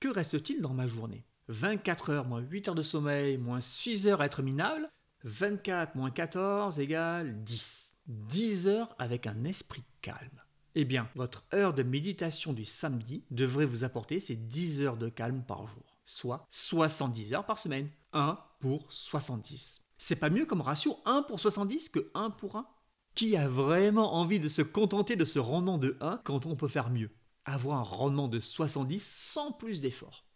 Que 0.00 0.08
reste-t-il 0.08 0.62
dans 0.62 0.74
ma 0.74 0.86
journée? 0.86 1.26
24 1.48 2.10
heures 2.10 2.26
moins 2.26 2.40
8 2.40 2.68
heures 2.68 2.74
de 2.74 2.82
sommeil 2.82 3.36
moins 3.36 3.60
6 3.60 4.08
heures 4.08 4.20
à 4.20 4.26
être 4.26 4.42
minable 4.42 4.88
24 5.24 5.94
moins 5.94 6.10
14 6.10 6.78
égale 6.78 7.42
10. 7.42 7.94
10 8.06 8.68
heures 8.68 8.94
avec 8.98 9.26
un 9.26 9.44
esprit 9.44 9.84
calme. 10.00 10.42
Eh 10.74 10.84
bien, 10.84 11.08
votre 11.14 11.44
heure 11.52 11.74
de 11.74 11.82
méditation 11.82 12.52
du 12.52 12.64
samedi 12.64 13.24
devrait 13.30 13.66
vous 13.66 13.84
apporter 13.84 14.20
ces 14.20 14.36
10 14.36 14.82
heures 14.82 14.96
de 14.96 15.08
calme 15.08 15.42
par 15.42 15.66
jour, 15.66 15.98
soit 16.04 16.46
70 16.50 17.34
heures 17.34 17.46
par 17.46 17.58
semaine. 17.58 17.90
1 18.12 18.38
pour 18.60 18.90
70. 18.90 19.84
C'est 19.98 20.16
pas 20.16 20.30
mieux 20.30 20.46
comme 20.46 20.60
ratio 20.60 20.96
1 21.04 21.22
pour 21.22 21.40
70 21.40 21.88
que 21.88 22.10
1 22.14 22.30
pour 22.30 22.56
1 22.56 22.66
Qui 23.14 23.36
a 23.36 23.48
vraiment 23.48 24.14
envie 24.14 24.40
de 24.40 24.48
se 24.48 24.62
contenter 24.62 25.16
de 25.16 25.24
ce 25.24 25.38
rendement 25.38 25.78
de 25.78 25.96
1 26.00 26.20
quand 26.24 26.46
on 26.46 26.56
peut 26.56 26.68
faire 26.68 26.90
mieux? 26.90 27.10
Avoir 27.44 27.78
un 27.78 27.82
rendement 27.82 28.28
de 28.28 28.38
70 28.38 29.04
sans 29.04 29.52
plus 29.52 29.80
d'efforts. 29.80 30.27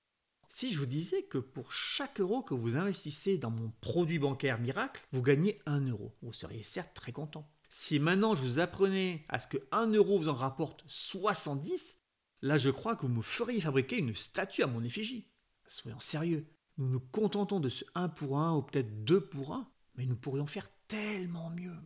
Si 0.55 0.71
je 0.71 0.79
vous 0.79 0.85
disais 0.85 1.23
que 1.23 1.39
pour 1.39 1.73
chaque 1.73 2.21
euro 2.21 2.43
que 2.43 2.53
vous 2.53 2.77
investissez 2.77 3.39
dans 3.39 3.51
mon 3.51 3.73
produit 3.81 4.19
bancaire 4.19 4.61
miracle, 4.61 5.03
vous 5.11 5.23
gagnez 5.23 5.63
1 5.65 5.89
euro, 5.89 6.15
vous 6.21 6.35
seriez 6.35 6.63
certes 6.63 6.93
très 6.93 7.11
content. 7.11 7.51
Si 7.71 7.99
maintenant 7.99 8.35
je 8.35 8.43
vous 8.43 8.59
apprenais 8.59 9.25
à 9.31 9.39
ce 9.39 9.47
que 9.47 9.57
1 9.71 9.87
euro 9.95 10.19
vous 10.19 10.29
en 10.29 10.35
rapporte 10.35 10.85
70, 10.87 12.03
là 12.43 12.59
je 12.59 12.69
crois 12.69 12.97
que 12.97 13.07
vous 13.07 13.15
me 13.15 13.23
feriez 13.23 13.63
fabriquer 13.63 13.97
une 13.97 14.15
statue 14.15 14.63
à 14.63 14.67
mon 14.67 14.85
effigie. 14.85 15.27
Soyons 15.67 16.01
sérieux, 16.01 16.47
nous 16.77 16.87
nous 16.87 17.01
contentons 17.01 17.59
de 17.59 17.71
ce 17.71 17.87
1 17.95 18.11
pour 18.11 18.39
1 18.39 18.55
ou 18.55 18.63
peut-être 18.63 19.05
2 19.05 19.25
pour 19.25 19.55
1, 19.55 19.67
mais 19.95 20.05
nous 20.05 20.17
pourrions 20.17 20.47
faire 20.47 20.69
tellement 20.87 21.49
mieux. 21.49 21.79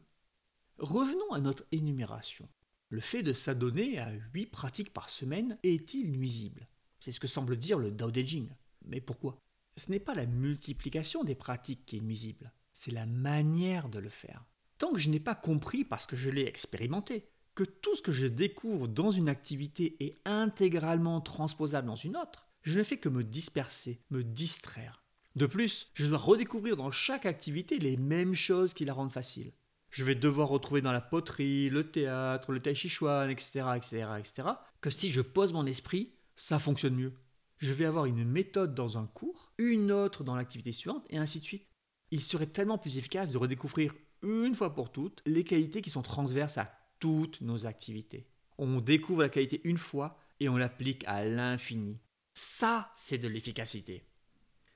Revenons 0.79 1.31
à 1.31 1.39
notre 1.39 1.63
énumération. 1.71 2.49
Le 2.89 2.99
fait 2.99 3.23
de 3.23 3.33
s'adonner 3.33 4.01
à 4.01 4.11
8 4.35 4.47
pratiques 4.47 4.93
par 4.93 5.09
semaine 5.09 5.57
est-il 5.63 6.11
nuisible? 6.11 6.67
C'est 7.01 7.13
ce 7.13 7.21
que 7.21 7.27
semble 7.27 7.57
dire 7.57 7.79
le 7.79 7.91
Dao 7.91 8.11
De 8.11 8.21
Jing. 8.21 8.49
Mais 8.85 9.01
pourquoi? 9.01 9.41
Ce 9.77 9.91
n'est 9.91 10.01
pas 10.01 10.15
la 10.15 10.27
multiplication 10.27 11.25
des 11.25 11.35
pratiques 11.35 11.85
qui 11.85 11.99
est 11.99 12.01
nuisible, 12.01 12.53
c'est 12.73 12.93
la 12.93 13.07
manière 13.07 13.89
de 13.89 13.99
le 13.99 14.09
faire. 14.09 14.45
Tant 14.79 14.93
que 14.93 14.99
je 14.99 15.11
n'ai 15.11 15.21
pas 15.21 15.35
compris, 15.35 15.85
parce 15.85 16.07
que 16.07 16.17
je 16.17 16.31
l'ai 16.31 16.47
expérimenté, 16.47 17.29
que 17.55 17.65
tout 17.65 17.97
ce 17.97 18.03
que 18.03 18.13
je 18.13 18.27
découvre 18.27 18.87
dans 18.87 19.11
une 19.11 19.29
activité 19.29 19.97
est 20.01 20.17
intégralement 20.25 21.21
transposable 21.21 21.89
dans 21.89 21.97
une 21.97 22.17
autre, 22.17 22.47
je 22.63 22.79
ne 22.79 22.85
fais 22.85 22.99
que 22.99 23.09
me 23.09 23.25
disperser, 23.25 24.01
me 24.11 24.23
distraire. 24.25 25.03
De 25.37 25.47
plus, 25.47 25.91
je 25.95 26.07
dois 26.07 26.19
redécouvrir 26.19 26.77
dans 26.77 26.91
chaque 26.91 27.27
activité 27.27 27.79
les 27.79 27.97
mêmes 27.97 28.35
choses 28.35 28.75
qui 28.75 28.85
la 28.85 28.95
rendent 28.95 29.13
facile. 29.13 29.53
Je 29.91 30.05
vais 30.05 30.15
devoir 30.15 30.49
retrouver 30.49 30.83
dans 30.83 30.93
la 30.93 31.01
poterie, 31.01 31.71
le 31.71 31.91
théâtre, 31.91 32.53
le 32.53 32.61
tai 32.61 32.75
chi 32.75 32.89
chuan, 32.89 33.31
etc., 33.31 33.67
etc., 33.77 34.07
etc., 34.19 34.49
que 34.81 34.91
si 34.91 35.11
je 35.11 35.21
pose 35.21 35.53
mon 35.53 35.65
esprit, 35.65 36.16
ça 36.37 36.59
fonctionne 36.59 36.95
mieux. 36.95 37.15
Je 37.59 37.73
vais 37.73 37.87
avoir 37.87 38.05
une 38.07 38.25
méthode 38.25 38.75
dans 38.75 38.99
un 38.99 39.07
cours, 39.07 39.53
une 39.59 39.91
autre 39.91 40.25
dans 40.25 40.37
l'activité 40.37 40.73
suivante, 40.73 41.07
et 41.09 41.19
ainsi 41.19 41.41
de 41.41 41.45
suite. 41.45 41.67
Il 42.11 42.23
serait 42.23 42.47
tellement 42.47 42.79
plus 42.79 42.99
efficace 42.99 43.31
de 43.33 43.39
redécouvrir 43.39 43.95
une 44.23 44.55
fois 44.55 44.75
pour 44.75 44.93
toutes 44.93 45.23
les 45.27 45.45
qualités 45.45 45.83
qui 45.83 45.91
sont 45.91 46.03
transverses 46.03 46.59
à 46.59 46.71
toutes 47.01 47.41
nos 47.41 47.67
activités. 47.67 48.29
On 48.59 48.81
découvre 48.81 49.23
la 49.23 49.29
qualité 49.29 49.61
une 49.65 49.79
fois 49.79 50.19
et 50.41 50.49
on 50.49 50.57
l'applique 50.57 51.05
à 51.07 51.25
l'infini. 51.25 51.99
Ça, 52.35 52.93
c'est 52.97 53.19
de 53.19 53.29
l'efficacité. 53.29 54.07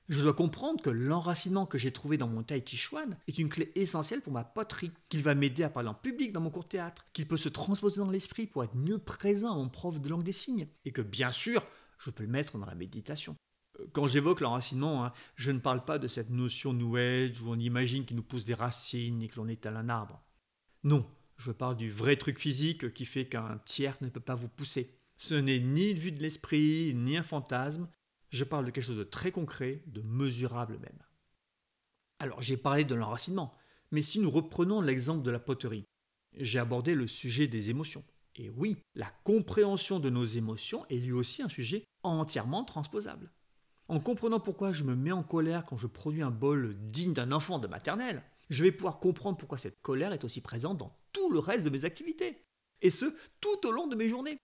Je 0.09 0.21
dois 0.21 0.33
comprendre 0.33 0.81
que 0.81 0.89
l'enracinement 0.89 1.65
que 1.65 1.77
j'ai 1.77 1.91
trouvé 1.91 2.17
dans 2.17 2.27
mon 2.27 2.43
Tai 2.43 2.61
Chi 2.65 2.75
Chuan 2.75 3.17
est 3.27 3.37
une 3.37 3.49
clé 3.49 3.71
essentielle 3.75 4.21
pour 4.21 4.33
ma 4.33 4.43
poterie, 4.43 4.91
qu'il 5.09 5.23
va 5.23 5.35
m'aider 5.35 5.63
à 5.63 5.69
parler 5.69 5.89
en 5.89 5.93
public 5.93 6.33
dans 6.33 6.41
mon 6.41 6.49
cours 6.49 6.67
théâtre, 6.67 7.05
qu'il 7.13 7.27
peut 7.27 7.37
se 7.37 7.49
transposer 7.49 7.99
dans 7.99 8.09
l'esprit 8.09 8.47
pour 8.47 8.63
être 8.63 8.75
mieux 8.75 8.97
présent 8.97 9.53
à 9.53 9.55
mon 9.55 9.69
prof 9.69 10.01
de 10.01 10.09
langue 10.09 10.23
des 10.23 10.33
signes, 10.33 10.67
et 10.85 10.91
que 10.91 11.01
bien 11.01 11.31
sûr, 11.31 11.65
je 11.97 12.09
peux 12.09 12.23
le 12.23 12.29
mettre 12.29 12.57
dans 12.57 12.65
la 12.65 12.75
méditation. 12.75 13.35
Euh, 13.79 13.85
quand 13.93 14.07
j'évoque 14.07 14.41
l'enracinement, 14.41 15.05
hein, 15.05 15.13
je 15.35 15.51
ne 15.51 15.59
parle 15.59 15.85
pas 15.85 15.99
de 15.99 16.07
cette 16.07 16.29
notion 16.29 16.73
New 16.73 16.97
où 16.97 17.49
on 17.49 17.59
imagine 17.59 18.05
qu'il 18.05 18.17
nous 18.17 18.23
pousse 18.23 18.43
des 18.43 18.53
racines 18.53 19.21
et 19.21 19.27
que 19.27 19.37
l'on 19.37 19.47
étale 19.47 19.77
un 19.77 19.89
arbre. 19.89 20.21
Non, 20.83 21.05
je 21.37 21.51
parle 21.51 21.77
du 21.77 21.89
vrai 21.89 22.17
truc 22.17 22.39
physique 22.39 22.93
qui 22.93 23.05
fait 23.05 23.27
qu'un 23.27 23.59
tiers 23.65 23.97
ne 24.01 24.09
peut 24.09 24.19
pas 24.19 24.35
vous 24.35 24.49
pousser. 24.49 24.97
Ce 25.17 25.35
n'est 25.35 25.59
ni 25.59 25.91
une 25.91 25.99
vue 25.99 26.11
de 26.11 26.21
l'esprit, 26.21 26.93
ni 26.95 27.17
un 27.17 27.23
fantasme. 27.23 27.87
Je 28.31 28.43
parle 28.43 28.65
de 28.65 28.71
quelque 28.71 28.83
chose 28.83 28.97
de 28.97 29.03
très 29.03 29.31
concret, 29.31 29.83
de 29.87 30.01
mesurable 30.01 30.79
même. 30.79 31.03
Alors 32.19 32.41
j'ai 32.41 32.57
parlé 32.57 32.85
de 32.85 32.95
l'enracinement, 32.95 33.53
mais 33.91 34.01
si 34.01 34.19
nous 34.19 34.31
reprenons 34.31 34.81
l'exemple 34.81 35.23
de 35.23 35.31
la 35.31 35.39
poterie, 35.39 35.85
j'ai 36.37 36.59
abordé 36.59 36.95
le 36.95 37.07
sujet 37.07 37.47
des 37.47 37.69
émotions. 37.69 38.03
Et 38.35 38.49
oui, 38.49 38.77
la 38.95 39.11
compréhension 39.23 39.99
de 39.99 40.09
nos 40.09 40.23
émotions 40.23 40.85
est 40.87 40.97
lui 40.97 41.11
aussi 41.11 41.41
un 41.41 41.49
sujet 41.49 41.83
entièrement 42.03 42.63
transposable. 42.63 43.31
En 43.89 43.99
comprenant 43.99 44.39
pourquoi 44.39 44.71
je 44.71 44.85
me 44.85 44.95
mets 44.95 45.11
en 45.11 45.23
colère 45.23 45.65
quand 45.65 45.75
je 45.75 45.87
produis 45.87 46.21
un 46.21 46.31
bol 46.31 46.75
digne 46.87 47.13
d'un 47.13 47.33
enfant 47.33 47.59
de 47.59 47.67
maternelle, 47.67 48.23
je 48.49 48.63
vais 48.63 48.71
pouvoir 48.71 48.99
comprendre 48.99 49.37
pourquoi 49.37 49.57
cette 49.57 49.81
colère 49.81 50.13
est 50.13 50.23
aussi 50.23 50.39
présente 50.39 50.77
dans 50.77 50.97
tout 51.11 51.31
le 51.31 51.39
reste 51.39 51.65
de 51.65 51.69
mes 51.69 51.83
activités. 51.83 52.41
Et 52.81 52.89
ce, 52.89 53.13
tout 53.41 53.67
au 53.67 53.71
long 53.71 53.87
de 53.87 53.95
mes 53.95 54.07
journées. 54.07 54.37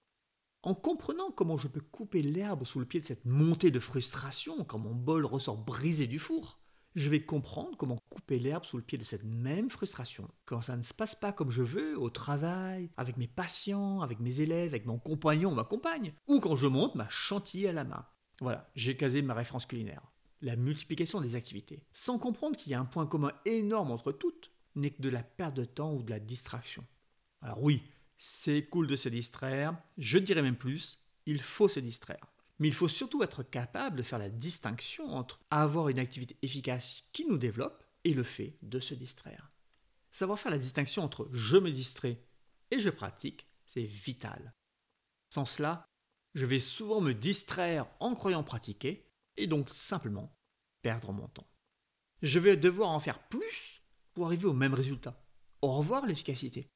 En 0.68 0.76
comprenant 0.76 1.32
comment 1.32 1.56
je 1.56 1.70
peux 1.70 1.80
couper 1.80 2.22
l'herbe 2.22 2.66
sous 2.66 2.80
le 2.80 2.86
pied 2.86 3.00
de 3.00 3.06
cette 3.06 3.24
montée 3.24 3.72
de 3.72 3.80
frustration 3.80 4.66
quand 4.66 4.78
mon 4.78 4.94
bol 4.94 5.24
ressort 5.24 5.58
brisé 5.58 6.08
du 6.08 6.20
four, 6.20 6.60
je 6.94 7.08
vais 7.08 7.24
comprendre 7.24 7.78
comment 7.78 7.98
couper 8.10 8.38
l'herbe 8.38 8.66
sous 8.66 8.76
le 8.76 8.84
pied 8.84 8.98
de 8.98 9.06
cette 9.06 9.24
même 9.24 9.70
frustration 9.70 10.30
quand 10.44 10.62
ça 10.62 10.76
ne 10.76 10.82
se 10.82 10.94
passe 10.94 11.16
pas 11.16 11.32
comme 11.32 11.52
je 11.52 11.64
veux 11.64 11.98
au 11.98 12.10
travail, 12.10 12.90
avec 12.98 13.16
mes 13.16 13.30
patients, 13.30 14.02
avec 14.02 14.20
mes 14.20 14.42
élèves, 14.42 14.72
avec 14.74 14.86
mon 14.86 15.00
compagnon 15.00 15.54
ou 15.54 15.56
ma 15.56 15.64
compagne, 15.64 16.12
ou 16.28 16.42
quand 16.42 16.58
je 16.58 16.68
monte 16.68 16.96
ma 16.96 17.08
chantilly 17.08 17.66
à 17.68 17.72
la 17.72 17.86
main. 17.86 18.06
Voilà, 18.42 18.70
j'ai 18.76 18.98
casé 18.98 19.22
ma 19.22 19.36
référence 19.36 19.68
culinaire. 19.68 20.12
La 20.42 20.58
multiplication 20.58 21.22
des 21.22 21.38
activités, 21.38 21.86
sans 21.94 22.20
comprendre 22.20 22.58
qu'il 22.58 22.74
y 22.74 22.76
a 22.76 22.80
un 22.82 22.84
point 22.84 23.08
commun 23.08 23.32
énorme 23.46 23.92
entre 23.92 24.12
toutes, 24.12 24.52
n'est 24.76 24.92
que 24.92 25.02
de 25.02 25.08
la 25.08 25.24
perte 25.24 25.56
de 25.56 25.64
temps 25.64 25.94
ou 25.94 26.04
de 26.04 26.10
la 26.10 26.20
distraction. 26.20 26.84
Alors 27.42 27.64
oui, 27.64 27.84
c'est 28.18 28.64
cool 28.64 28.88
de 28.88 28.96
se 28.96 29.10
distraire, 29.10 29.78
je 29.98 30.18
dirais 30.18 30.42
même 30.42 30.58
plus, 30.58 31.00
il 31.26 31.42
faut 31.42 31.68
se 31.68 31.80
distraire. 31.80 32.26
Mais 32.60 32.68
il 32.68 32.74
faut 32.74 32.88
surtout 32.88 33.22
être 33.22 33.44
capable 33.44 33.98
de 33.98 34.04
faire 34.04 34.20
la 34.20 34.30
distinction 34.30 35.14
entre 35.14 35.40
avoir 35.52 35.90
une 35.90 36.00
activité 36.00 36.36
efficace 36.42 37.04
qui 37.12 37.26
nous 37.26 37.38
développe 37.38 37.84
et 38.04 38.14
le 38.14 38.24
fait 38.24 38.58
de 38.64 38.80
se 38.80 38.96
distraire. 38.96 39.52
Savoir 40.12 40.40
faire 40.40 40.52
la 40.52 40.58
distinction 40.58 41.04
entre 41.04 41.30
je 41.32 41.58
me 41.58 41.70
distrais 41.70 42.20
et 42.72 42.80
je 42.80 42.90
pratique, 42.90 43.48
c'est 43.66 43.84
vital. 43.84 44.54
Sans 45.30 45.46
cela, 45.46 45.88
je 46.34 46.46
vais 46.46 46.60
souvent 46.60 47.02
me 47.02 47.14
distraire 47.14 47.88
en 48.00 48.16
croyant 48.16 48.44
pratiquer 48.44 49.06
et 49.36 49.46
donc 49.46 49.70
simplement 49.70 50.36
perdre 50.82 51.12
mon 51.12 51.28
temps. 51.28 51.48
Je 52.24 52.40
vais 52.40 52.58
devoir 52.58 52.90
en 52.90 53.00
faire 53.00 53.28
plus 53.28 53.84
pour 54.14 54.26
arriver 54.26 54.46
au 54.46 54.54
même 54.54 54.74
résultat. 54.74 55.24
Au 55.62 55.72
revoir 55.74 56.06
l'efficacité. 56.06 56.68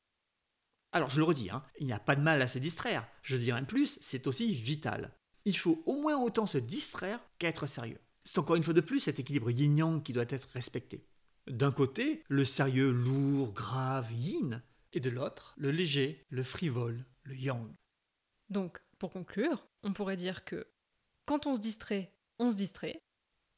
Alors 0.92 1.10
je 1.10 1.20
le 1.20 1.24
redis, 1.24 1.50
hein, 1.50 1.64
il 1.80 1.86
n'y 1.86 1.94
a 1.94 2.00
pas 2.00 2.16
de 2.16 2.22
mal 2.22 2.42
à 2.42 2.48
se 2.48 2.60
distraire. 2.60 3.08
Je 3.22 3.38
dirais 3.38 3.60
même 3.60 3.68
plus, 3.68 3.98
c'est 4.02 4.28
aussi 4.28 4.54
vital. 4.54 5.14
Il 5.46 5.58
faut 5.58 5.82
au 5.86 6.02
moins 6.02 6.18
autant 6.22 6.46
se 6.46 6.58
distraire 6.58 7.20
qu'être 7.40 7.66
sérieux. 7.66 8.00
C'est 8.24 8.40
encore 8.40 8.56
une 8.56 8.64
fois 8.64 8.74
de 8.74 8.82
plus 8.82 9.00
cet 9.00 9.20
équilibre 9.20 9.50
yin-yang 9.50 10.04
qui 10.04 10.14
doit 10.14 10.26
être 10.30 10.50
respecté. 10.50 11.08
D'un 11.48 11.72
côté, 11.72 12.24
le 12.28 12.46
sérieux, 12.46 12.92
lourd, 12.92 13.54
grave, 13.54 14.12
yin, 14.12 14.62
et 14.94 15.00
de 15.00 15.10
l'autre, 15.10 15.56
le 15.58 15.72
léger, 15.72 16.26
le 16.30 16.44
frivole, 16.44 17.06
le 17.24 17.36
yang. 17.36 17.74
Donc, 18.50 18.84
pour 19.00 19.12
conclure, 19.12 19.66
on 19.84 19.94
pourrait 19.94 20.18
dire 20.18 20.44
que 20.44 20.68
quand 21.26 21.48
on 21.48 21.56
se 21.56 21.62
distrait, 21.62 22.14
on 22.38 22.52
se 22.52 22.56
distrait, 22.56 23.02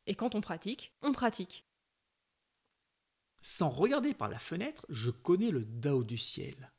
et 0.05 0.15
quand 0.15 0.35
on 0.35 0.41
pratique, 0.41 0.93
on 1.01 1.11
pratique. 1.11 1.65
Sans 3.41 3.69
regarder 3.69 4.13
par 4.13 4.29
la 4.29 4.39
fenêtre, 4.39 4.85
je 4.89 5.11
connais 5.11 5.51
le 5.51 5.65
Dao 5.65 6.03
du 6.03 6.17
ciel. 6.17 6.71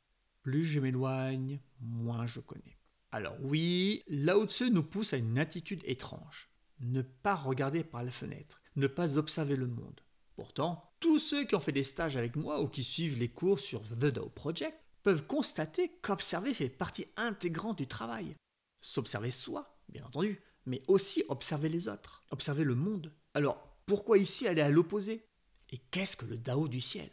Plus 0.45 0.63
je 0.63 0.79
m'éloigne, 0.79 1.59
moins 1.81 2.27
je 2.27 2.39
connais. 2.39 2.77
Alors 3.11 3.35
oui, 3.41 4.03
Lao 4.07 4.45
Tzu 4.45 4.69
nous 4.69 4.83
pousse 4.83 5.11
à 5.13 5.17
une 5.17 5.39
attitude 5.39 5.81
étrange. 5.85 6.51
Ne 6.81 7.01
pas 7.01 7.33
regarder 7.33 7.83
par 7.83 8.03
la 8.03 8.11
fenêtre, 8.11 8.61
ne 8.75 8.85
pas 8.85 9.17
observer 9.17 9.55
le 9.55 9.65
monde. 9.65 10.01
Pourtant, 10.35 10.93
tous 10.99 11.17
ceux 11.17 11.47
qui 11.47 11.55
ont 11.55 11.59
fait 11.59 11.71
des 11.71 11.83
stages 11.83 12.15
avec 12.15 12.35
moi 12.35 12.61
ou 12.61 12.67
qui 12.67 12.83
suivent 12.83 13.17
les 13.17 13.29
cours 13.29 13.59
sur 13.59 13.81
The 13.81 14.05
Dao 14.05 14.29
Project 14.29 14.77
peuvent 15.01 15.25
constater 15.25 15.89
qu'observer 16.03 16.53
fait 16.53 16.69
partie 16.69 17.07
intégrante 17.17 17.79
du 17.79 17.87
travail 17.87 18.35
s'observer 18.81 19.31
soi, 19.31 19.79
bien 19.89 20.05
entendu, 20.05 20.39
mais 20.67 20.83
aussi 20.87 21.23
observer 21.27 21.69
les 21.69 21.87
autres, 21.87 22.23
observer 22.29 22.63
le 22.63 22.75
monde. 22.75 23.11
Alors, 23.33 23.79
pourquoi 23.87 24.19
ici 24.19 24.47
aller 24.47 24.61
à 24.61 24.69
l'opposé? 24.69 25.25
Et 25.71 25.79
qu'est-ce 25.89 26.15
que 26.15 26.27
le 26.27 26.37
Dao 26.37 26.67
du 26.67 26.81
ciel? 26.81 27.09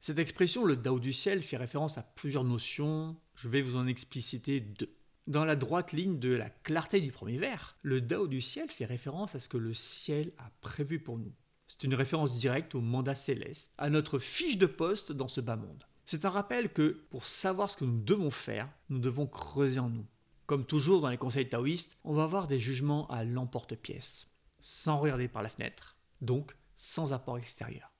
Cette 0.00 0.18
expression, 0.18 0.64
le 0.64 0.76
Dao 0.76 1.00
du 1.00 1.12
ciel, 1.12 1.42
fait 1.42 1.56
référence 1.56 1.98
à 1.98 2.02
plusieurs 2.02 2.44
notions, 2.44 3.16
je 3.34 3.48
vais 3.48 3.62
vous 3.62 3.76
en 3.76 3.86
expliciter 3.86 4.60
deux. 4.60 4.94
Dans 5.26 5.44
la 5.44 5.56
droite 5.56 5.92
ligne 5.92 6.18
de 6.18 6.30
la 6.30 6.48
clarté 6.48 7.00
du 7.00 7.12
premier 7.12 7.36
vers, 7.36 7.76
le 7.82 8.00
Dao 8.00 8.28
du 8.28 8.40
ciel 8.40 8.70
fait 8.70 8.86
référence 8.86 9.34
à 9.34 9.40
ce 9.40 9.48
que 9.48 9.58
le 9.58 9.74
ciel 9.74 10.32
a 10.38 10.50
prévu 10.60 11.00
pour 11.00 11.18
nous. 11.18 11.34
C'est 11.66 11.84
une 11.84 11.94
référence 11.94 12.34
directe 12.34 12.74
au 12.74 12.80
mandat 12.80 13.14
céleste, 13.14 13.74
à 13.76 13.90
notre 13.90 14.18
fiche 14.18 14.56
de 14.56 14.66
poste 14.66 15.12
dans 15.12 15.28
ce 15.28 15.40
bas 15.40 15.56
monde. 15.56 15.84
C'est 16.06 16.24
un 16.24 16.30
rappel 16.30 16.72
que 16.72 17.04
pour 17.10 17.26
savoir 17.26 17.68
ce 17.68 17.76
que 17.76 17.84
nous 17.84 18.00
devons 18.00 18.30
faire, 18.30 18.70
nous 18.88 19.00
devons 19.00 19.26
creuser 19.26 19.80
en 19.80 19.90
nous. 19.90 20.06
Comme 20.46 20.64
toujours 20.64 21.02
dans 21.02 21.10
les 21.10 21.18
conseils 21.18 21.48
taoïstes, 21.48 21.98
on 22.04 22.14
va 22.14 22.24
avoir 22.24 22.46
des 22.46 22.58
jugements 22.58 23.06
à 23.08 23.24
l'emporte-pièce, 23.24 24.28
sans 24.60 24.98
regarder 24.98 25.28
par 25.28 25.42
la 25.42 25.50
fenêtre, 25.50 25.98
donc 26.22 26.56
sans 26.74 27.12
apport 27.12 27.36
extérieur. 27.36 27.92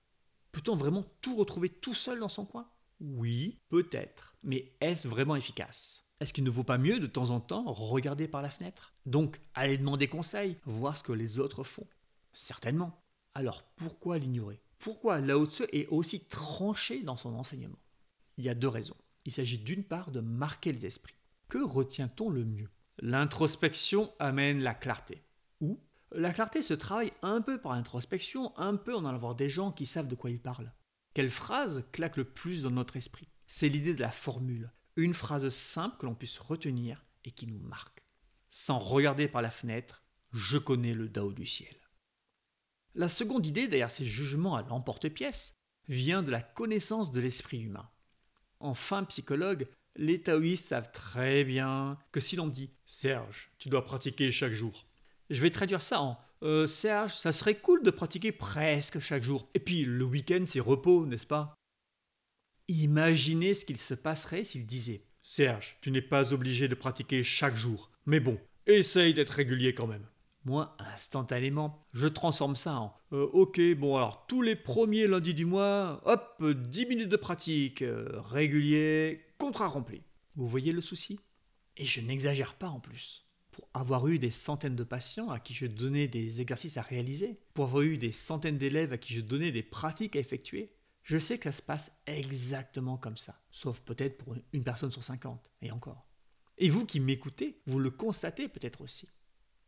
Peut-on 0.58 0.74
vraiment 0.74 1.04
tout 1.20 1.36
retrouver 1.36 1.68
tout 1.68 1.94
seul 1.94 2.18
dans 2.18 2.28
son 2.28 2.44
coin? 2.44 2.68
Oui, 2.98 3.60
peut-être, 3.68 4.36
mais 4.42 4.72
est-ce 4.80 5.06
vraiment 5.06 5.36
efficace? 5.36 6.10
Est-ce 6.18 6.32
qu'il 6.32 6.42
ne 6.42 6.50
vaut 6.50 6.64
pas 6.64 6.78
mieux 6.78 6.98
de 6.98 7.06
temps 7.06 7.30
en 7.30 7.38
temps 7.38 7.72
regarder 7.72 8.26
par 8.26 8.42
la 8.42 8.50
fenêtre? 8.50 8.92
Donc, 9.06 9.40
aller 9.54 9.78
demander 9.78 10.08
conseil, 10.08 10.56
voir 10.64 10.96
ce 10.96 11.04
que 11.04 11.12
les 11.12 11.38
autres 11.38 11.62
font 11.62 11.86
Certainement. 12.32 13.04
Alors 13.34 13.62
pourquoi 13.76 14.18
l'ignorer? 14.18 14.60
Pourquoi 14.80 15.20
Lao 15.20 15.46
Tse 15.46 15.62
est 15.72 15.86
aussi 15.90 16.24
tranché 16.24 17.04
dans 17.04 17.16
son 17.16 17.36
enseignement? 17.36 17.78
Il 18.36 18.44
y 18.44 18.48
a 18.48 18.56
deux 18.56 18.66
raisons. 18.66 18.96
Il 19.26 19.32
s'agit 19.32 19.58
d'une 19.58 19.84
part 19.84 20.10
de 20.10 20.18
marquer 20.18 20.72
les 20.72 20.86
esprits. 20.86 21.14
Que 21.48 21.62
retient-on 21.62 22.30
le 22.30 22.44
mieux? 22.44 22.70
L'introspection 22.98 24.12
amène 24.18 24.64
la 24.64 24.74
clarté. 24.74 25.22
Ou 25.60 25.78
la 26.12 26.32
clarté 26.32 26.62
se 26.62 26.74
travaille 26.74 27.12
un 27.22 27.40
peu 27.40 27.60
par 27.60 27.74
l'introspection, 27.74 28.56
un 28.58 28.76
peu 28.76 28.94
en 28.94 29.04
allant 29.04 29.18
voir 29.18 29.34
des 29.34 29.48
gens 29.48 29.72
qui 29.72 29.86
savent 29.86 30.08
de 30.08 30.14
quoi 30.14 30.30
ils 30.30 30.40
parlent. 30.40 30.72
Quelle 31.14 31.30
phrase 31.30 31.84
claque 31.92 32.16
le 32.16 32.24
plus 32.24 32.62
dans 32.62 32.70
notre 32.70 32.96
esprit? 32.96 33.28
C'est 33.46 33.68
l'idée 33.68 33.94
de 33.94 34.00
la 34.00 34.10
formule. 34.10 34.72
Une 34.96 35.14
phrase 35.14 35.48
simple 35.48 35.96
que 35.98 36.06
l'on 36.06 36.14
puisse 36.14 36.38
retenir 36.38 37.04
et 37.24 37.30
qui 37.30 37.46
nous 37.46 37.58
marque. 37.58 38.04
Sans 38.50 38.78
regarder 38.78 39.28
par 39.28 39.42
la 39.42 39.50
fenêtre, 39.50 40.02
je 40.32 40.58
connais 40.58 40.94
le 40.94 41.08
Dao 41.08 41.32
du 41.32 41.46
ciel. 41.46 41.74
La 42.94 43.08
seconde 43.08 43.46
idée 43.46 43.68
derrière 43.68 43.90
ces 43.90 44.06
jugements 44.06 44.56
à 44.56 44.62
l'emporte-pièce 44.62 45.58
vient 45.88 46.22
de 46.22 46.30
la 46.30 46.40
connaissance 46.42 47.10
de 47.10 47.20
l'esprit 47.20 47.60
humain. 47.60 47.88
Enfin, 48.60 49.04
psychologue, 49.04 49.68
les 49.96 50.22
taoïstes 50.22 50.68
savent 50.68 50.90
très 50.92 51.44
bien 51.44 51.98
que 52.12 52.20
si 52.20 52.36
l'on 52.36 52.48
dit 52.48 52.70
Serge, 52.84 53.50
tu 53.58 53.68
dois 53.68 53.84
pratiquer 53.84 54.30
chaque 54.30 54.52
jour, 54.52 54.87
je 55.30 55.40
vais 55.42 55.50
traduire 55.50 55.82
ça 55.82 56.00
en 56.00 56.18
euh, 56.42 56.66
Serge, 56.66 57.14
ça 57.14 57.32
serait 57.32 57.56
cool 57.56 57.82
de 57.82 57.90
pratiquer 57.90 58.32
presque 58.32 59.00
chaque 59.00 59.22
jour. 59.22 59.48
Et 59.54 59.58
puis 59.58 59.84
le 59.84 60.04
week-end, 60.04 60.44
c'est 60.46 60.60
repos, 60.60 61.06
n'est-ce 61.06 61.26
pas? 61.26 61.54
Imaginez 62.68 63.54
ce 63.54 63.64
qu'il 63.64 63.78
se 63.78 63.94
passerait 63.94 64.44
s'il 64.44 64.66
disait 64.66 65.02
Serge, 65.22 65.76
tu 65.80 65.90
n'es 65.90 66.02
pas 66.02 66.32
obligé 66.32 66.68
de 66.68 66.74
pratiquer 66.74 67.24
chaque 67.24 67.56
jour, 67.56 67.90
mais 68.06 68.20
bon, 68.20 68.38
essaye 68.66 69.14
d'être 69.14 69.30
régulier 69.30 69.74
quand 69.74 69.86
même. 69.86 70.06
Moi, 70.44 70.76
instantanément, 70.94 71.84
je 71.92 72.06
transforme 72.06 72.56
ça 72.56 72.74
en 72.74 72.94
euh, 73.12 73.28
Ok, 73.32 73.60
bon 73.76 73.96
alors, 73.96 74.26
tous 74.26 74.40
les 74.40 74.56
premiers 74.56 75.06
lundis 75.06 75.34
du 75.34 75.44
mois, 75.44 76.00
hop, 76.04 76.42
10 76.42 76.86
minutes 76.86 77.08
de 77.08 77.16
pratique, 77.16 77.82
euh, 77.82 78.20
régulier, 78.20 79.26
contrat 79.38 79.66
rempli. 79.66 80.02
Vous 80.36 80.46
voyez 80.46 80.72
le 80.72 80.80
souci? 80.80 81.18
Et 81.76 81.84
je 81.84 82.00
n'exagère 82.00 82.54
pas 82.54 82.68
en 82.68 82.80
plus. 82.80 83.27
Pour 83.58 83.68
avoir 83.74 84.06
eu 84.06 84.20
des 84.20 84.30
centaines 84.30 84.76
de 84.76 84.84
patients 84.84 85.30
à 85.30 85.40
qui 85.40 85.52
je 85.52 85.66
donnais 85.66 86.06
des 86.06 86.40
exercices 86.40 86.76
à 86.76 86.82
réaliser, 86.82 87.40
pour 87.54 87.64
avoir 87.64 87.82
eu 87.82 87.98
des 87.98 88.12
centaines 88.12 88.56
d'élèves 88.56 88.92
à 88.92 88.98
qui 88.98 89.14
je 89.14 89.20
donnais 89.20 89.50
des 89.50 89.64
pratiques 89.64 90.14
à 90.14 90.20
effectuer, 90.20 90.70
je 91.02 91.18
sais 91.18 91.38
que 91.38 91.44
ça 91.50 91.52
se 91.52 91.62
passe 91.62 91.90
exactement 92.06 92.98
comme 92.98 93.16
ça, 93.16 93.40
sauf 93.50 93.80
peut-être 93.80 94.16
pour 94.16 94.36
une 94.52 94.62
personne 94.62 94.92
sur 94.92 95.02
50, 95.02 95.50
et 95.62 95.72
encore. 95.72 96.06
Et 96.58 96.70
vous 96.70 96.86
qui 96.86 97.00
m'écoutez, 97.00 97.60
vous 97.66 97.80
le 97.80 97.90
constatez 97.90 98.46
peut-être 98.46 98.80
aussi. 98.80 99.08